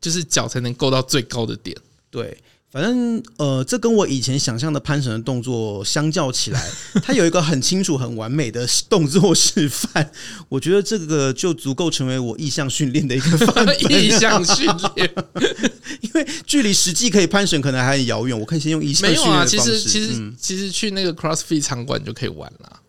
[0.00, 1.76] 就是脚才能够到最高的点。
[2.10, 2.36] 对。
[2.70, 6.70] 反正呃，这跟我以前想象的攀绳的动作相较起来，
[7.02, 10.10] 它有一个很清楚、很完美的动作示范。
[10.50, 13.92] 我觉得这个就足够成为我意向训练的一个范 本。
[13.92, 15.10] 意向训练，
[16.02, 19.26] 因为距离实际可以攀绳可能还很遥远，我可以先用意向训练。
[19.26, 22.80] 没有啊，其实其实、嗯、其实去那个 CrossFit 场馆就可以玩了。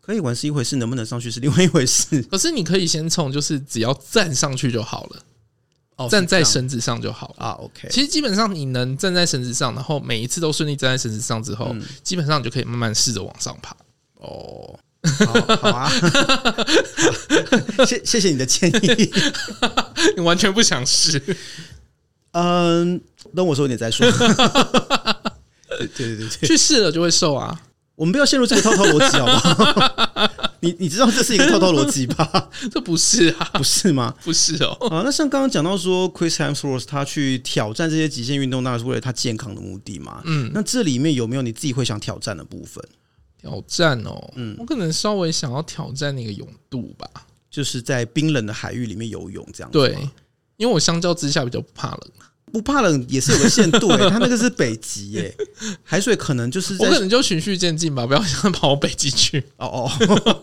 [0.00, 2.22] 可以玩是一回事，能不能上去是另外一回事。
[2.22, 5.22] 可是你可以先从就是只要站上去就好了。
[6.10, 7.52] 站在绳子上就好啊。
[7.52, 13.74] OK，其实基本上你能站在绳子上，然后每一次都顺利站在绳子上之后，嗯、基本上你就可以慢慢试着往上爬。
[14.16, 14.78] 哦，
[15.26, 15.90] 好，好啊，
[17.86, 19.12] 谢谢谢你的建议。
[20.16, 21.22] 你完全不想试？
[22.32, 23.00] 嗯，
[23.34, 24.06] 等我说一点再说。
[25.78, 27.58] 对对对对，去试了就会瘦啊。
[27.94, 30.27] 我们不要陷入这个套套逻辑，好不好？
[30.60, 32.50] 你你知道这是一个套套逻辑吧？
[32.70, 34.14] 这不是啊，不是吗？
[34.24, 34.72] 不是哦。
[34.90, 40.22] 啊，那像刚刚讲到说，Chris Hemsworth 他去挑战这些极限运动，当然是为了他健康的目的嘛。
[40.24, 42.82] 嗯，那这里面有没有你自己会想挑战的部分？
[43.40, 47.08] 挑战哦，嗯，我可能稍微想要挑战那个泳度吧，
[47.48, 49.78] 就是在冰冷的海域里面游泳这样子。
[49.78, 49.96] 对，
[50.56, 52.00] 因为我相较之下比较不怕冷。
[52.52, 55.36] 不怕冷也是有个限度，欸， 他那个是北极耶，
[55.82, 59.42] 海水可能就是我可能就循序渐进吧，不要想跑北极去。
[59.56, 60.42] 哦 哦，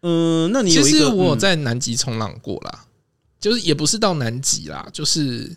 [0.02, 2.84] 嗯，那你其实我有在南极冲浪过啦，
[3.38, 5.56] 就是也不是到南极啦，就是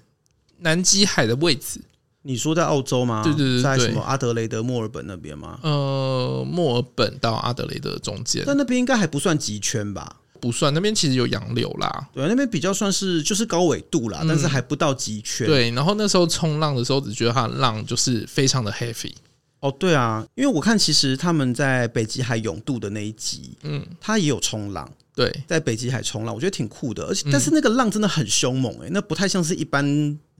[0.59, 1.79] 南极海的位置。
[2.25, 3.21] 你说在澳洲吗？
[3.21, 5.59] 对对对，在什么阿德雷德、墨尔本那边吗？
[5.61, 10.21] 呃，墨尔本到阿德雷德中间，但那边应该还不算极圈吧？
[10.43, 12.09] 不算，那边其实有洋流啦。
[12.13, 15.47] 对，那边比较算是就是高纬度啦，嗯、但是还不到极圈。
[15.47, 19.13] 对，然后那时候冲浪的时候，只觉得它的浪就是非常的 heavy。
[19.61, 24.91] 哦，对啊，因为我看其实他们在北极海泳渡的那一集，嗯，他也有冲浪。
[25.15, 29.85] 对，在北极海冲浪，我觉得挺酷的，而且但是那个浪真的很凶猛诶、欸，那不太像是一般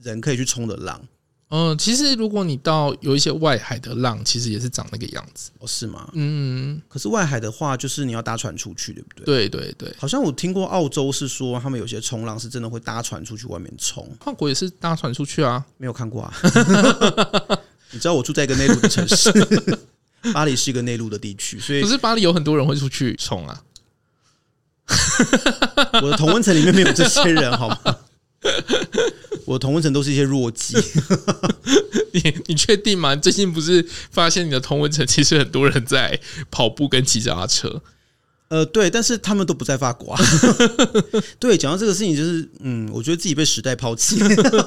[0.02, 1.00] 人可以去冲的浪。
[1.56, 6.10] 嗯，其实如果你到有一些外海的浪，其实也是长那个样子哦，是吗？
[6.14, 9.24] 嗯，可是外海的话，就是你要搭船出去，对不对？
[9.24, 14.04] 对对对，好像我听过澳洲是说，他们有些冲浪是真的会搭船出去外面冲。
[14.18, 16.34] 法国也是搭船出去啊，没有看过啊。
[17.92, 19.30] 你知道我住在一个内陆的城市，
[20.32, 23.62] 巴黎是一个内陆的地区，所以可是巴黎有很多人会出去冲啊。
[26.02, 27.78] 我的同温层里面没有这些人，好吗？
[29.44, 30.76] 我的同温层都是一些弱鸡，
[32.12, 33.14] 你你确定吗？
[33.16, 36.18] 最近不是发现你的同温层其实很多人在
[36.50, 37.82] 跑步跟骑脚踏车？
[38.48, 40.22] 呃，对，但是他们都不在法国啊。
[41.40, 44.18] 对，讲到这个事情，就是嗯，我觉得自己被时代抛弃，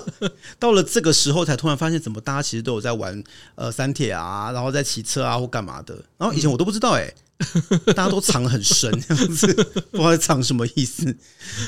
[0.59, 3.23] 到了这个时候才突然发现，怎么大家其实都有在玩
[3.55, 5.95] 呃三铁啊，然后在骑车啊或干嘛的。
[6.17, 7.13] 然后以前我都不知道、欸，哎，
[7.87, 9.47] 大家都藏很深，这样子
[9.91, 11.15] 不知道藏什么意思。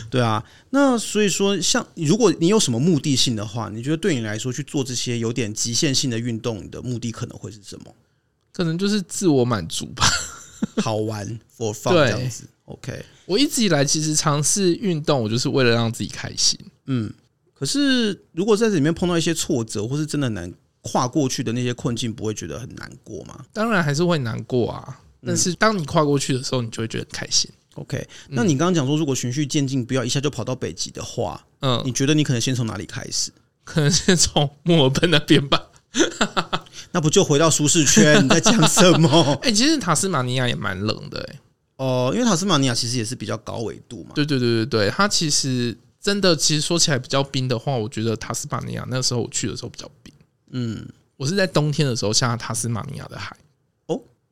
[0.10, 7.96] 对啊，那所以说，像如果你有什么目的性的话，你觉得对你来说去做这些有点极限性的运动，你的目的可能会是什么？
[8.52, 10.06] 可能就是自我满足吧。
[10.82, 11.26] 好玩
[11.58, 12.44] ，for fun 这样子。
[12.66, 16.60] OK，我一直以来其实尝试运动，我就是为了让自己开心。
[16.88, 17.12] 嗯，
[17.54, 20.52] 可是如果在这里面碰到一些挫折，或是真的难
[20.82, 23.46] 跨过去的那些困境，不会觉得很难过吗？
[23.54, 25.00] 当然还是会难过啊。
[25.26, 27.50] 但是当你跨过去的时候，你就会觉得很开心。
[27.76, 33.32] OK，那你刚刚讲说，如果循序渐进，不要一下就跑到北极的话，嗯，你觉得你可能先从哪里开始？
[33.64, 35.68] 可能先从墨尔本那边吧。
[36.92, 38.24] 那不就回到舒适圈？
[38.24, 39.10] 你在讲什么？
[39.44, 41.40] 哎、欸，其实塔斯马尼亚也蛮冷的、欸，哎，
[41.78, 44.12] 哦，因为塔斯马尼亚其实也是比较高纬度嘛。
[44.16, 50.14] 对对对对对，它其实真的，其实说起来比较冰的话，我觉得塔斯马尼亚那时候我去的时候比较冰。
[50.52, 53.36] 嗯，我是在冬天的时候下塔斯马尼亚的海。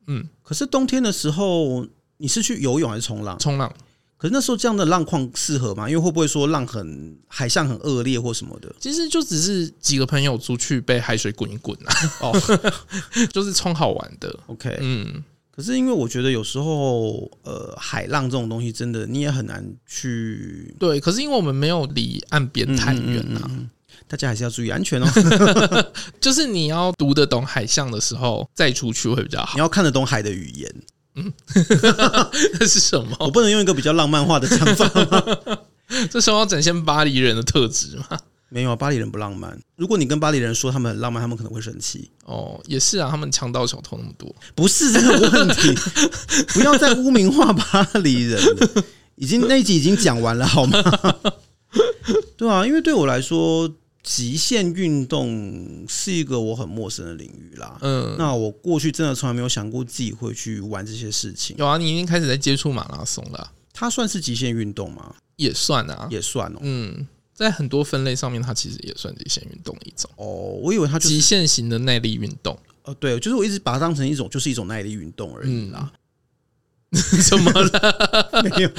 [0.08, 3.38] 哦，嗯，可是冬天的时候你是去游泳还是冲浪？
[3.38, 3.72] 冲浪。
[4.16, 5.88] 可是那时候这样的浪况适合吗？
[5.88, 8.74] 因为会不会说浪很海象很恶劣或什么的？
[8.80, 12.32] 其实就只是几个朋友出去被海水滚一滚啊，哦，
[13.32, 14.36] 就是冲好玩的。
[14.46, 15.22] OK，嗯。
[15.52, 21.00] 可是因为我觉得有时候呃海浪这种东西真的你也很难去对。
[21.00, 23.50] 可是因为我们没有离岸边太远啊，
[24.08, 25.06] 大家还是要注意安全哦。
[26.20, 29.52] 就是你要读得懂海象的时候再出去会比较好。
[29.54, 30.74] 你要看得懂海的语言。
[31.16, 31.32] 嗯，
[32.60, 33.16] 那是什么？
[33.20, 35.58] 我不能用一个比较浪漫化的讲法吗？
[36.10, 38.18] 这时候要展现巴黎人的特质吗？
[38.50, 39.58] 没有啊，巴黎人不浪漫。
[39.76, 42.10] 如果你跟巴黎人说他们很浪漫，他们可能会生气。
[42.24, 45.74] 哦，也是啊，他们强盗小偷那么多，不是这个问题。
[46.54, 48.84] 不要再污名化巴黎人了。
[49.16, 50.80] 已经那一集已经讲完了，好吗？
[52.36, 53.68] 对啊，因为对我来说。
[54.08, 57.76] 极限运动是一个我很陌生的领域啦。
[57.82, 61.54] 嗯，那我过去真的从来没有想过自己会去玩这些事情。
[61.58, 63.52] 有啊，你已经开始在接触马拉松了。
[63.74, 65.14] 它算是极限运动吗？
[65.36, 66.58] 也算啊，也算哦。
[66.62, 70.10] 嗯，在很多分类上面，它其实也算极限运动一种。
[70.16, 70.24] 哦，
[70.62, 72.58] 我以为它就是极限型的耐力运动。
[72.84, 75.80] 哦，对，就是我一直把它当成一种，就是一种耐力运动而已啦。
[75.82, 75.98] 嗯
[77.28, 78.28] 怎么了？
[78.42, 78.70] 没有，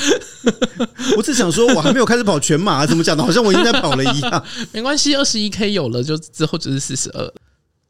[1.15, 3.23] 我只想说，我还没有开始跑全马，怎么讲的？
[3.23, 4.45] 好像我已经在跑了一样。
[4.73, 7.31] 没关系，二十一 K 有了，就之后就是四十二。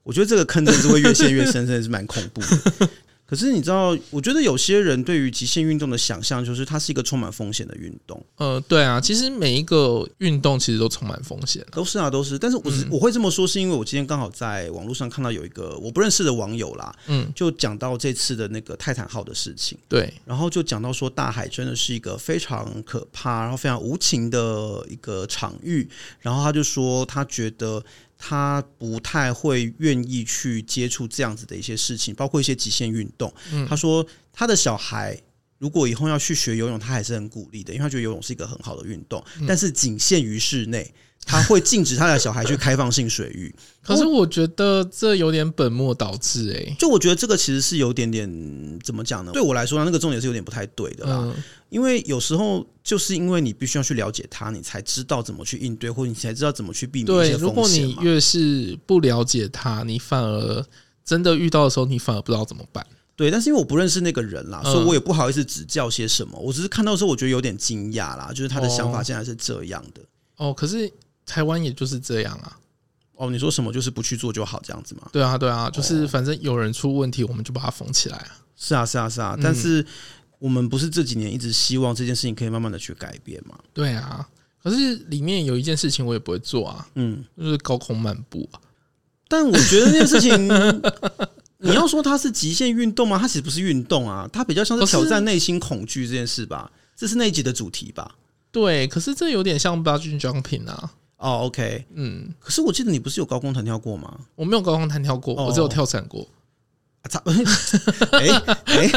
[0.03, 2.89] 我觉得这个坑真的是会越陷越深，真的是蛮恐怖的。
[3.29, 8.19] 可是你知道，我觉得有些人对于极限运动的想象，就是它是一个充满风险的运动。
[8.37, 12.39] 呃，对啊，其实每一个运动其实都充满风险，都是啊，都是。
[12.39, 25.87] 但是我是我会这么说，是因为我今天刚好在网络上看到有一个我不认识的网友啦，嗯，就讲到这次的那个泰坦号的事情，对，然后就讲到说大海真的是一个非常可怕，然后非常无情的一个场域，
[26.19, 27.83] 然后他就说他觉得。
[28.19, 33.33] 他不太会愿意去接触这样子的一些事情，包括一些极限运动。
[33.67, 35.19] 他说他的小孩
[35.57, 40.93] 如果以后要去学游泳，他还是很鼓励的，因为他觉得游泳是一个很好的运动，但是仅限于室内。
[41.25, 43.53] 他会禁止他的小孩去开放性水域，
[43.83, 46.75] 可是我觉得这有点本末倒置哎。
[46.79, 48.27] 就我觉得这个其实是有点点
[48.83, 49.31] 怎么讲呢？
[49.31, 51.31] 对我来说，那个重点是有点不太对的啦。
[51.69, 57.39] 因为有时候就是因为你必须要去了解他，你才知道怎么去应对，或者你才知道怎么去避免一些风险。
[57.39, 60.65] 对，如果你越是不了解他，你反而
[61.05, 62.83] 真的遇到的时候，你反而不知道怎么办。
[63.15, 66.39] 对，但是因为我不认识那个人啦，所以我也不好意思指教些什么。
[66.39, 70.01] 我只是看到的时候，我觉得有点惊讶啦，就是他的想法竟然是这样的。
[70.37, 70.91] 哦，可是。
[71.29, 72.57] 台湾也就是这样啊，
[73.13, 75.07] 哦，你说什么就是不去做就好这样子吗？
[75.13, 78.39] 对啊，对啊，就是反正有人出问题，我们就把它缝起来啊。
[78.55, 79.37] 是啊，是啊，是啊。
[79.41, 79.85] 但是
[80.39, 83.57] 我们不是这几年一直希望这件事情可以慢慢的去改变嘛？
[83.71, 84.27] 对啊，
[84.63, 88.59] 可是里面有一件事情我也不会做啊，嗯，就是高空漫步啊。
[89.27, 90.47] 但我觉得那件事情，
[91.61, 93.19] 你要说它是极限运动吗？
[93.19, 96.71] 它其实不是运动啊，它比较像是挑战内心恐惧这件事吧。
[96.95, 98.15] 这是那一集的主题吧？
[98.51, 100.91] 对，可是这有点像 bungee jumping 啊。
[101.19, 104.17] 哦，OK，嗯，可是我记得你不是有高空弹跳过吗？
[104.35, 106.27] 我没有高空弹跳过，我只有跳伞过。
[107.09, 107.21] 操！
[108.11, 108.27] 哎
[108.65, 108.91] 哎，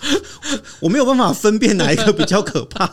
[0.80, 2.90] 我没有办法分辨哪一个比较可怕。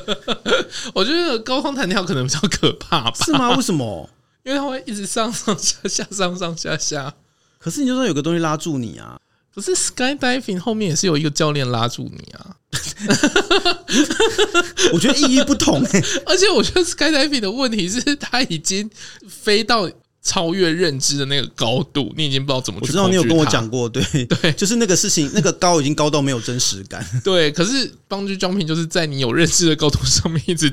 [0.94, 3.14] 我觉得高空弹跳可能比较可怕吧？
[3.24, 3.56] 是吗？
[3.56, 4.08] 为什么？
[4.44, 7.12] 因为它会一直上上下下，上上下下。
[7.58, 9.18] 可是你就说有个东西拉住你啊。
[9.58, 12.54] 可是 skydiving 后面也是有一个教练拉住你啊，
[14.92, 18.88] 我觉得意义不同哎、欸，而且我觉得 skydiving 的问题是他已经
[19.28, 19.90] 飞到
[20.22, 22.86] 超越认知的那个高度，你已经不知道怎么去。
[22.86, 27.04] 我知道你有跟我讲过，对 对，就是那个事情，那个高已经高到没有真实感。
[27.24, 30.72] 对，可是 Bungee Jumping 就是在你有认知的高度上面一直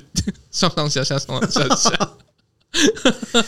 [0.52, 2.12] 上上下下上上下下。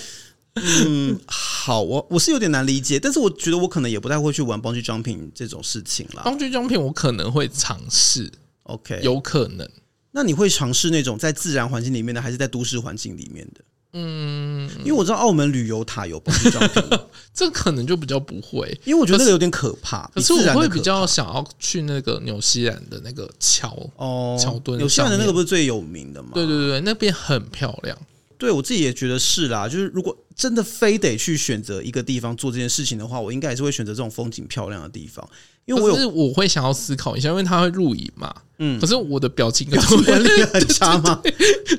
[0.86, 6.24] 嗯，好，我我是有点难理解，但是我觉得我可能也不太会去玩 Bungee Jumping 这种事情啦。
[6.26, 8.32] Bungee Jumping 我可能会尝试
[8.64, 9.68] ，OK，有可能。
[10.12, 13.62] 那你会尝试那种在自然环境里面的，还是在都市环境里面的？
[13.94, 17.02] 嗯，因为我知道澳门旅游塔有 Bungee Jumping，
[17.34, 20.06] 这可能就比较不会，因为我觉得那个有点可怕。
[20.14, 24.78] 可是我会比较想要去那个纽西兰的那个桥哦，桥墩。
[24.78, 26.32] 纽西兰的那个不是最有名的吗？
[26.34, 27.98] 对对对，那边很漂亮。
[28.38, 35.28] 对我自己也觉得是啦，就是如果真的非得去选择一个地方做这件事情的话，我应该还是会选择这种风景漂亮的地方，
[35.66, 41.20] 因为我有我会想要思考一下，因为它会录影嘛，嗯，可是我的表情表情管理 很差吗？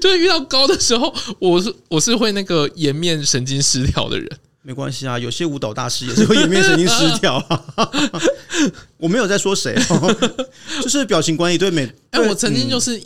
[0.01, 4.29] 就是遇到高的时候，我是我是会那个颜面神经失调的人，
[4.63, 7.37] 没关系啊，有些舞蹈大师也是会颜面神经失调
[7.77, 7.91] 啊，
[8.99, 9.77] 我没有在说谁，
[10.83, 13.01] 就是表情管理对美，哎，我曾经就是。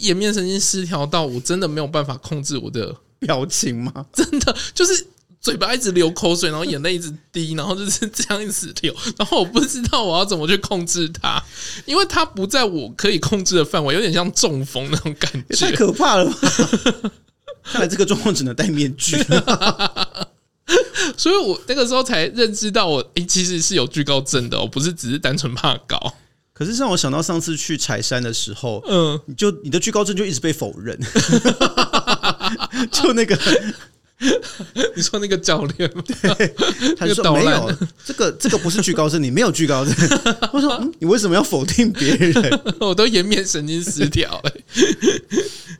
[0.00, 4.06] 颜面神经失调到我真的没有办法控制我的表情吗？
[4.12, 5.06] 真的就是
[5.40, 11.42] 嘴巴一直流口水，然后眼泪一直滴，然后就是这样一直流， 然后我不知道我要怎么去控制它，
[11.84, 16.36] 因为它不在我可以控制的范围，有点像中风那种感觉，太可怕了吧。
[17.62, 19.16] 看来这个状况只能戴面具，
[21.16, 26.14] 所以我那个时候才认知到我诶、欸，其实是有惧高症的，我不是只是单纯怕高。
[26.54, 30.96] 可是让我想到上次去柴山的时候，嗯，你就你的居高症就一直被否认，
[32.92, 33.36] 就那个
[34.94, 35.90] 你说那个教练，
[36.22, 36.54] 对，
[36.96, 39.92] 他就说没有，这个这个不是居高症，你没有居高症。
[40.52, 42.60] 我说，嗯，你为什么要否定别人？
[42.78, 44.52] 我都颜面神经失调了。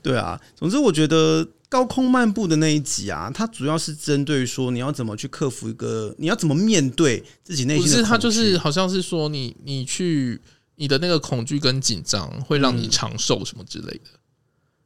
[0.03, 7.93] 对啊，总之我觉得高空漫步的那一集啊，它主要是针对于说你要怎么去克服一个，你要怎么面对自己内心的。
[7.93, 10.41] 不是，他就是好像是说你你去。
[10.77, 14.11] 你的那个恐惧跟紧张会让你长寿什么之类的？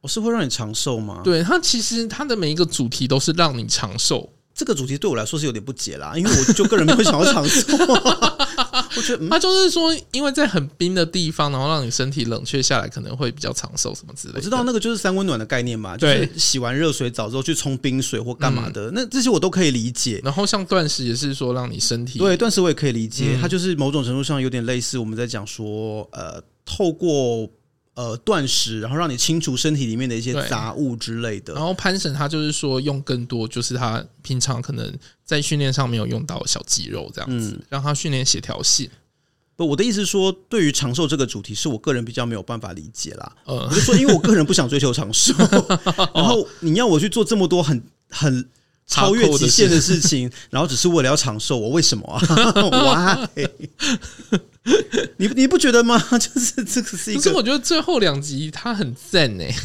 [0.01, 1.21] 我是会让你长寿吗？
[1.23, 4.31] 对，它其实它的每一个主题都是让你长寿。
[4.59, 7.61] 这个主题对我来说是有点不解啦，因为我就个人没有想要长寿。
[8.97, 14.39] 我觉得他就是说，因为在很冰的地方，然后让你身体冷却下来，可能会比较长寿什么之类的。
[14.39, 20.19] 我知道那个就是三温暖的概念嘛，就是洗完热水澡之后去冲冰水或干嘛的，那这些我都可以理解。
[20.25, 27.49] 然后像断食也是说让你身体对断食我也可以理解，它就是某种程度上有点类似我们在讲说，呃，透过。
[27.99, 31.53] 呃，断食，然后让你清除身体里面的一些杂物之类的。
[31.53, 34.89] 然后潘神他就是说用更多，就是他平常可能
[35.25, 38.89] 在训练上没有用到的小肌肉这样子，嗯、让他训练协调性。
[39.57, 43.35] 不，我的意思是说，对于长寿这个主题，是我个人比较没有办法理解啦。
[43.43, 45.33] 呃，我就说，因为我个人不想追求长寿，
[46.15, 48.49] 然后你要我去做这么多很很。
[48.89, 53.29] 超越极限的事情， 然后只是为了要长寿，我为什么啊？
[53.37, 53.47] Why？
[55.17, 55.97] 你你不觉得吗？
[56.17, 59.55] 就是这个是一个，可是我觉得最后两集它很赞诶。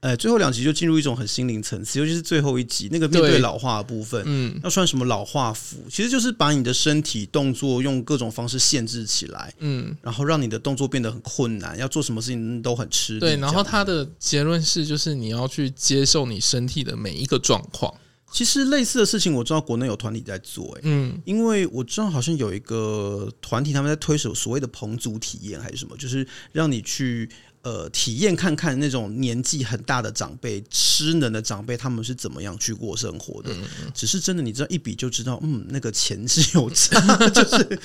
[0.00, 13.18] 呃，最后两集就进入一种很心灵层次，尤其是最后一集那个面对老化的部分，嗯，要穿什么老化服，其实就是把你的身体动作用各种方式限制起来，嗯，然后让你的动作变得很困难，要做什么事情都很吃力。
[13.20, 17.92] 对，然后他的结论是，就是你要去接受你身体的每一个状况。
[18.30, 27.28] 其实类似的事情我知道国内有团体在做，欸，嗯，因为我知道好像有一个团体他们在推手所谓的棚组体验还是什么，就是让你去
[27.62, 33.50] 呃体验看看那种年纪很大的长辈、失能的长辈他们是怎么样去过生活的。
[33.94, 37.00] 只是真的，你知道一比就知道，嗯，那个钱是有差，
[37.30, 37.80] 就是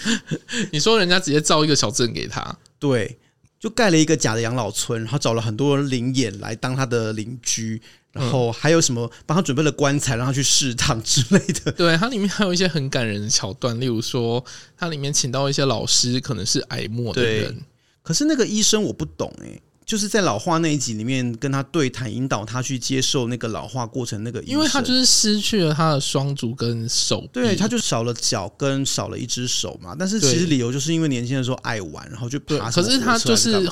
[0.71, 3.17] 你说人家直接造一个小镇给他，对，
[3.59, 7.81] 就盖了一个假的养老村，然后找了很多灵眼来当他的邻居。
[8.13, 11.71] 然后还有什么帮他准备了棺材，让他去试躺之类的。
[11.73, 14.45] 对，它里面还有一些很感人的桥段，例如说，
[14.77, 17.59] 它里面请到一些老师，可能是癌末的人。
[18.03, 24.23] 可是那个医生我不懂哎，就是在老化那一集里面跟他对谈，引导他去接受那个老化过程。
[24.23, 29.95] 那个医生，因为他就是失去了他的双足跟手，对，他就少了脚跟少了一只手嘛。
[29.97, 32.69] 但是其实理由就是因为年轻的时候爱玩，然后就爬。
[32.69, 33.67] 可是他就是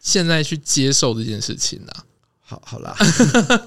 [0.00, 2.04] 现在去接受这件事情啊。
[2.52, 2.94] 好好啦，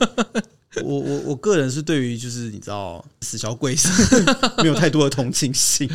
[0.84, 3.90] 我我我个人是对于就是你知道死小鬼是
[4.62, 5.90] 没有太多的同情心，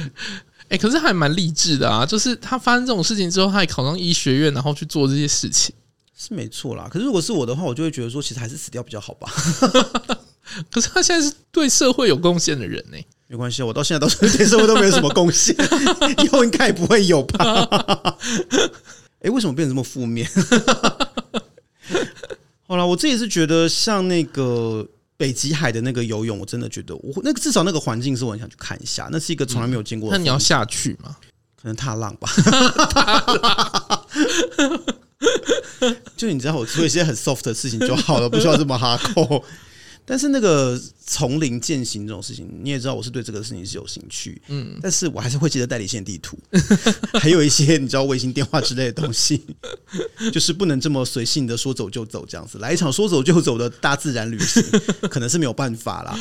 [0.68, 2.04] 哎，可是还蛮励志的啊！
[2.04, 5.72] 就是他发生这种事情之后，他还考上医学院，然后去做这些事情，
[6.18, 6.88] 是没错啦。
[6.90, 9.30] 可是如果是我的话，我就会觉得说，其实还是死掉比较好吧。
[10.68, 15.54] 可是他现在是对社会有贡献的人呢，没关系，我到现在都是对社会都没有什么贡献，
[16.24, 18.18] 以后应该也不会有吧？
[19.20, 20.28] 哎，为什么变得这么负面？
[22.70, 30.16] 好了，我自己是觉得像那个北极海的那个游泳，我真的觉得我那个至少那个环境是我很想去看一下，那是一个从来没有见过的、嗯。
[30.16, 31.16] 那你要下去吗？
[31.60, 32.30] 可能踏浪吧。
[36.16, 39.42] 就你知道，我做一些很 soft 的事情就好了，不需要这么 hardcore。
[40.10, 46.36] 但是那个丛林践行这种事情，你也知道我是对这个事情是有兴趣，嗯，但是我还是会记得代理线地图，
[47.14, 49.40] 还有一些你知道卫星电话之类的东西，
[50.34, 54.60] 就是不能这么随性的说走就走这样子，来一场说走就走的大自然旅行，
[55.08, 56.18] 可能是没有办法啦。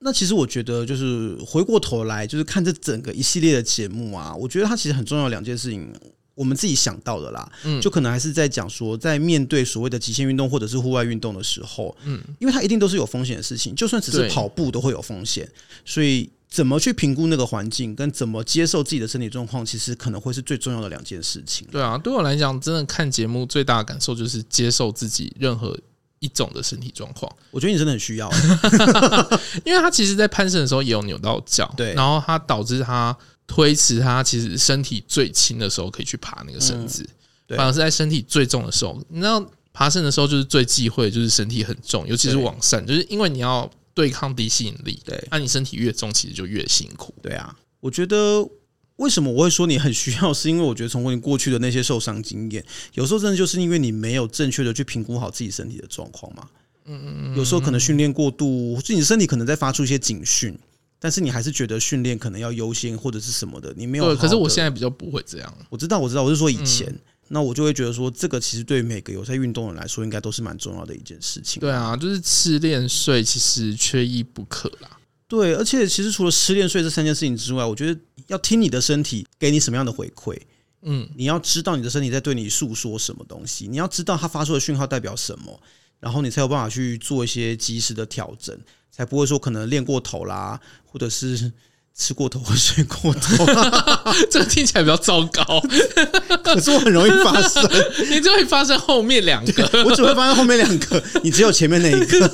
[0.00, 5.90] 那其实我觉得，就是回过头来，就是看这整个一系列的节目啊，我觉得它其实很重要的两件事情。
[6.38, 15.50] 我们自己想到的啦，嗯，就可能还是在讲说，在面对所谓的极限运动或者是户外运动的时候，嗯，因为它一定都是有风险的事情，就算只是跑步都会有风险，
[15.84, 21.66] 所以怎么去评估那个环境，跟怎么接受自己的身体状况，其实可能会是最重要的两件事情。
[21.72, 25.76] 对啊，对我来讲，真的看节目最大的感受就是接受自己任何
[26.20, 27.28] 一种的身体状况。
[27.50, 28.30] 我觉得你真的很需要，
[29.66, 33.16] 因为他其实，在攀升的时候也有扭到脚，对，然后他导致他。
[33.48, 37.02] 推迟他其实身体最轻的时候可以去爬那个绳子，
[37.48, 47.14] 嗯，反而是在身体最重的时候，你知道爬绳的时候就是最忌讳就是身体很重，尤其是往上，就是因为你要对抗低吸引力，对，那你身体越重，其实就越辛苦。
[47.22, 48.46] 对啊，我觉得
[48.96, 56.46] 为什么我会说你很需要，是因为我觉得从你过去的那些受伤经验，有时候真的就是因为你没有正确的去评估好自己身体的状况嘛。
[56.84, 60.56] 嗯嗯嗯，有时候可能训练过度，就你身体可能在发出一些警讯。
[61.00, 64.04] 但是你还是觉得训练可能要优先或者是什么的，你没有。
[64.06, 65.58] 对，可是我现在比较不会这样。
[65.70, 71.60] 我知道，我知道，我是说以前，嗯、那我就会觉得说，这个其实对每个有在运动的人来说，应该都是蛮重要的一件事情。
[71.60, 74.98] 对啊，就是吃练睡，其实缺一不可啦。
[75.28, 80.36] 对，而且其实除了吃练睡这三件事情之外，我觉得要听你的身体给你什么样的回馈。
[80.82, 85.60] 嗯，你要知道你的身体在对你诉说什么东西，你要知道它发出的讯号代表什么，
[86.00, 88.56] 然后你才有办法去做一些及时的调整，
[88.90, 91.52] 才不会说可能练过头啦，或者是。
[92.00, 93.44] 吃过头或睡过头，
[94.30, 95.60] 这个听起来比较糟糕。
[96.44, 97.68] 可是我很容易发生，
[98.08, 102.28] 你就会发生后面两个，我只会发生后面两个，你只有前面那一个，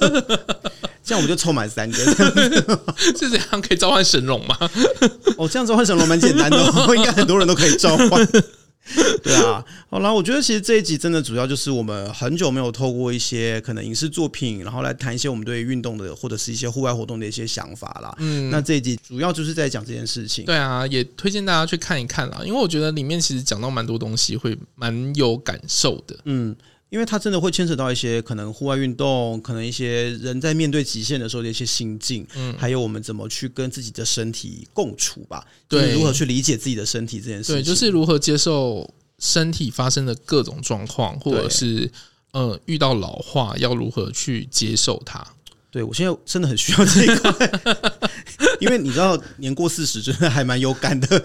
[1.03, 1.97] 这样我们就凑满三个，
[3.17, 4.55] 是这样可以召唤神龙吗？
[5.39, 6.59] 哦，这样召唤神龙蛮简单的，
[6.95, 8.29] 应该很多人都可以召唤。
[9.23, 18.15] 对啊，好啦，我觉得其实这一集真的主要就是我们很久没有透过一些可能影视作品，然后来谈一些我们对运动的或者是一些户外活动的一些想法啦。
[18.19, 20.45] 嗯，那这一集主要就是在讲这件事情。
[20.45, 26.17] 对啊，也推荐大家去看一看啦，因为我觉得里面其实讲到蛮多东西，会蛮有感受的。
[26.25, 26.55] 嗯。
[26.95, 38.89] 因为它真的会牵扯到一些可能户外运动，可能一些人在面对极限的时候的一些心境，嗯，还有我们怎么去跟自己的身体共处吧，对，如何去理解自己的身体这件事情，对，就是如何接受
[39.19, 41.91] 身体发生的各种状况，或者是
[42.31, 45.27] 呃遇到老化要如何去接受它。
[45.73, 47.51] 对，我现在真的很需要这一块，
[48.63, 51.25] 因为你知道年过四十真的还蛮有感的。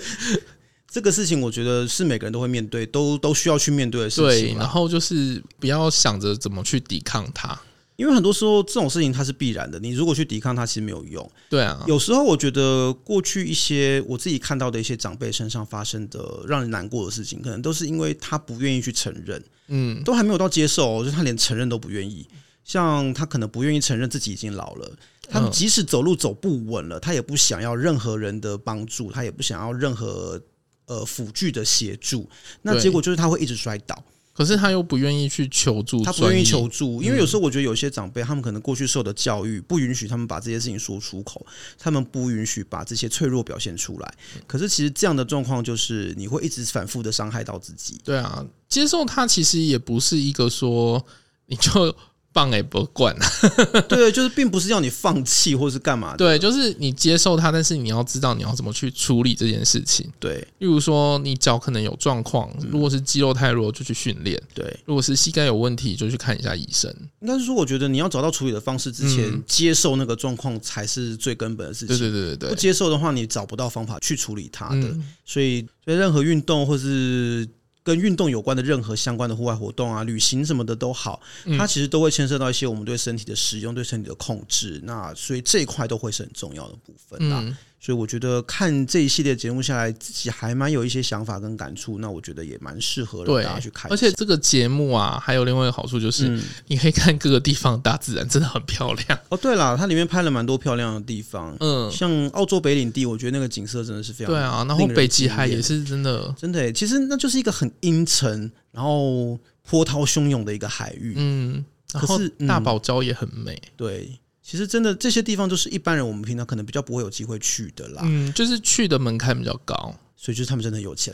[0.92, 4.54] 这个事情，我觉得是每个人都会面对，都都需要去面对的事情。
[4.54, 7.60] 对，然后就是不要想着怎么去抵抗它，
[7.96, 9.78] 因为很多时候这种事情它是必然的。
[9.80, 11.32] 你如果去抵抗它，其实没有用。
[11.48, 22.28] 对啊，有时候我觉得过去一些我自己看到的一些长辈身上发生的让人难过的事情，可能都是因为他不愿意去承认，嗯，都还没有到接受，就是他连承认都不愿意。
[22.64, 24.92] 像他可能不愿意承认自己已经老了，
[25.30, 30.42] 他即使走路走不稳了，他也不想要任何人的帮助，他也不想要任何。
[30.90, 32.28] 呃，辅具的协助，
[32.64, 34.04] 那结果就是他会一直摔倒。
[34.34, 41.46] 可是他又不愿意去求助，他不愿意求助，因为有时候我觉得有些长辈，他们可能过去受的教育不允许他们把这些事情说出口，
[41.78, 44.14] 他们不允许把这些脆弱表现出来。
[44.48, 48.00] 可是其实这样的状况就是你会一直反复的伤害到自己。
[48.04, 51.06] 对啊，接受他其实也不是一个说
[51.46, 51.96] 你就。
[52.32, 53.16] 放也不管，
[53.90, 60.08] 对，就是并不是要你放弃或是干嘛的，对，就是你接受它，但是你要知道你要怎么去处理这件事情。
[60.20, 66.94] 对，例如说你脚可能有状况，如果是肌肉太弱就去训练，对，如果是膝盖有问题就去看一下医生。
[67.22, 71.98] 应该是说，我觉得你要找到处理的方式之前，接受那个状况才是最根本的事情。
[71.98, 74.82] 对对对对对，不接受的话，你找不到方法去处理它的。
[75.26, 77.48] 所以，所以任何运动或是。
[77.90, 81.20] 跟运动有关的任何相关的户外活动啊、旅行什么的都好，
[81.58, 84.80] 它其实都会牵涉到一些我们对身体的使用、对身体的控制。
[84.84, 87.44] 那所以这一块都会是很重要的部分啦。
[87.82, 91.98] 所以我觉得看这一系列节目下来，自己还蛮有一些想法跟感触。
[92.00, 93.90] 那我觉得也蛮适合让大家去看。
[93.90, 99.20] 而且这个节目啊，还有另外一个好处就是，你可以看各个地方的大自然真的很漂亮。
[99.30, 101.56] 哦，对了，它里面拍了蛮多漂亮的地方。
[101.62, 104.34] 嗯，像澳洲北领地，我觉得那个景色真的是非常。
[104.34, 106.72] 对啊，然后北极海也是真的，真的。
[106.74, 111.14] 其实那就是一个很阴沉，然后波涛汹涌的一个海域。
[111.16, 111.64] 嗯，
[111.94, 113.58] 然后大堡礁也很美。
[113.78, 114.20] 对。
[114.50, 118.02] 其实真的这些地方都是一般人我们平常可能比较不会有机会去的啦。
[118.04, 119.94] 嗯，就是去的门槛比较高。
[120.18, 121.14] 所以就是他们真的有钱，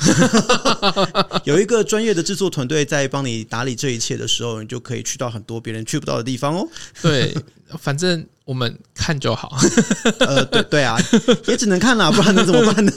[1.45, 6.67] 有一个专业的制作团队在帮你打理这一切的时候，你就可以去到很多别人去不到的地方哦。
[7.01, 7.35] 对，
[7.77, 8.25] 反正。
[8.45, 9.57] 我们看就好，
[10.21, 10.95] 呃，对对啊，
[11.47, 12.91] 也只能看啦，不然能怎么办呢？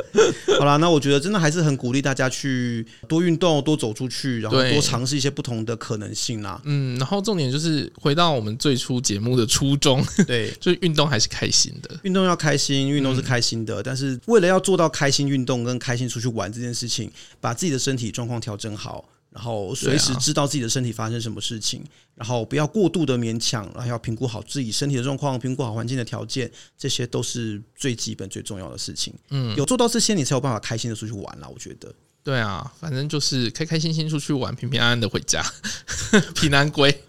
[0.58, 6.58] 好啦，那我觉得真的还是很鼓励大家去多运动，多走出去，然后多尝试一些不同的可能性啦。
[6.64, 19.04] 嗯，然后重点就是回到我们最初节目的初衷，对， 就是运动还是开心的，运动要开心，运动是开心的，嗯，但是为了要做到开心运动跟开心出去玩这件事情，把自己的身体状况调整好。
[19.34, 29.12] 然后随时知道自己的身体发生什么事情，啊、然后不要过度的勉强，然后要评估好自己身体的状况，评估好环境的条件，这些都是最基本最重要的事情。
[29.30, 31.48] 嗯，有做到这些，你才有办法开心的出去玩了。
[31.52, 35.44] 我觉得，对啊，反正就是开开心心出去玩，平平安安的回家，
[36.36, 36.92] 平安归。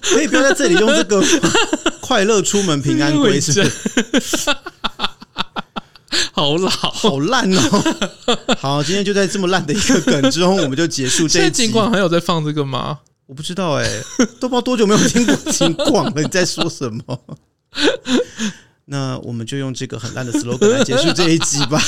[0.00, 1.22] 可以不要在这里用这个
[2.00, 3.68] 快乐出门，平安归，是不
[4.18, 4.50] 是？
[6.32, 8.38] 好老，好烂哦！
[8.58, 11.38] 好，今天就在这么烂的一个梗之中，我们就结束这一集。
[11.38, 12.98] 现在尽管还有在放这个吗？
[13.26, 14.02] 我不知道哎、欸，
[14.40, 16.22] 都不知道多久没有听过情况了。
[16.22, 17.20] 你在说什么？
[18.86, 21.78] 那我们就用这个很烂的 slogan 来结束这一集吧。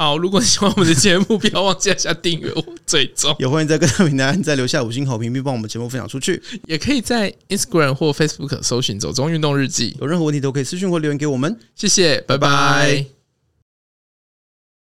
[0.00, 3.34] 好，如果你喜欢我们的节目，不要忘记按下订阅或追踪。
[3.40, 6.40] 也欢迎在各大平台再留下五星好评，并帮我们节目分享出去。
[6.68, 9.96] 也可以在 Instagram 或 Facebook 搜寻“走中运动日记”。
[10.00, 11.58] 有任何问题都可以私讯或留言给我们。
[11.74, 12.48] 谢谢，拜拜。
[12.48, 13.17] 拜拜。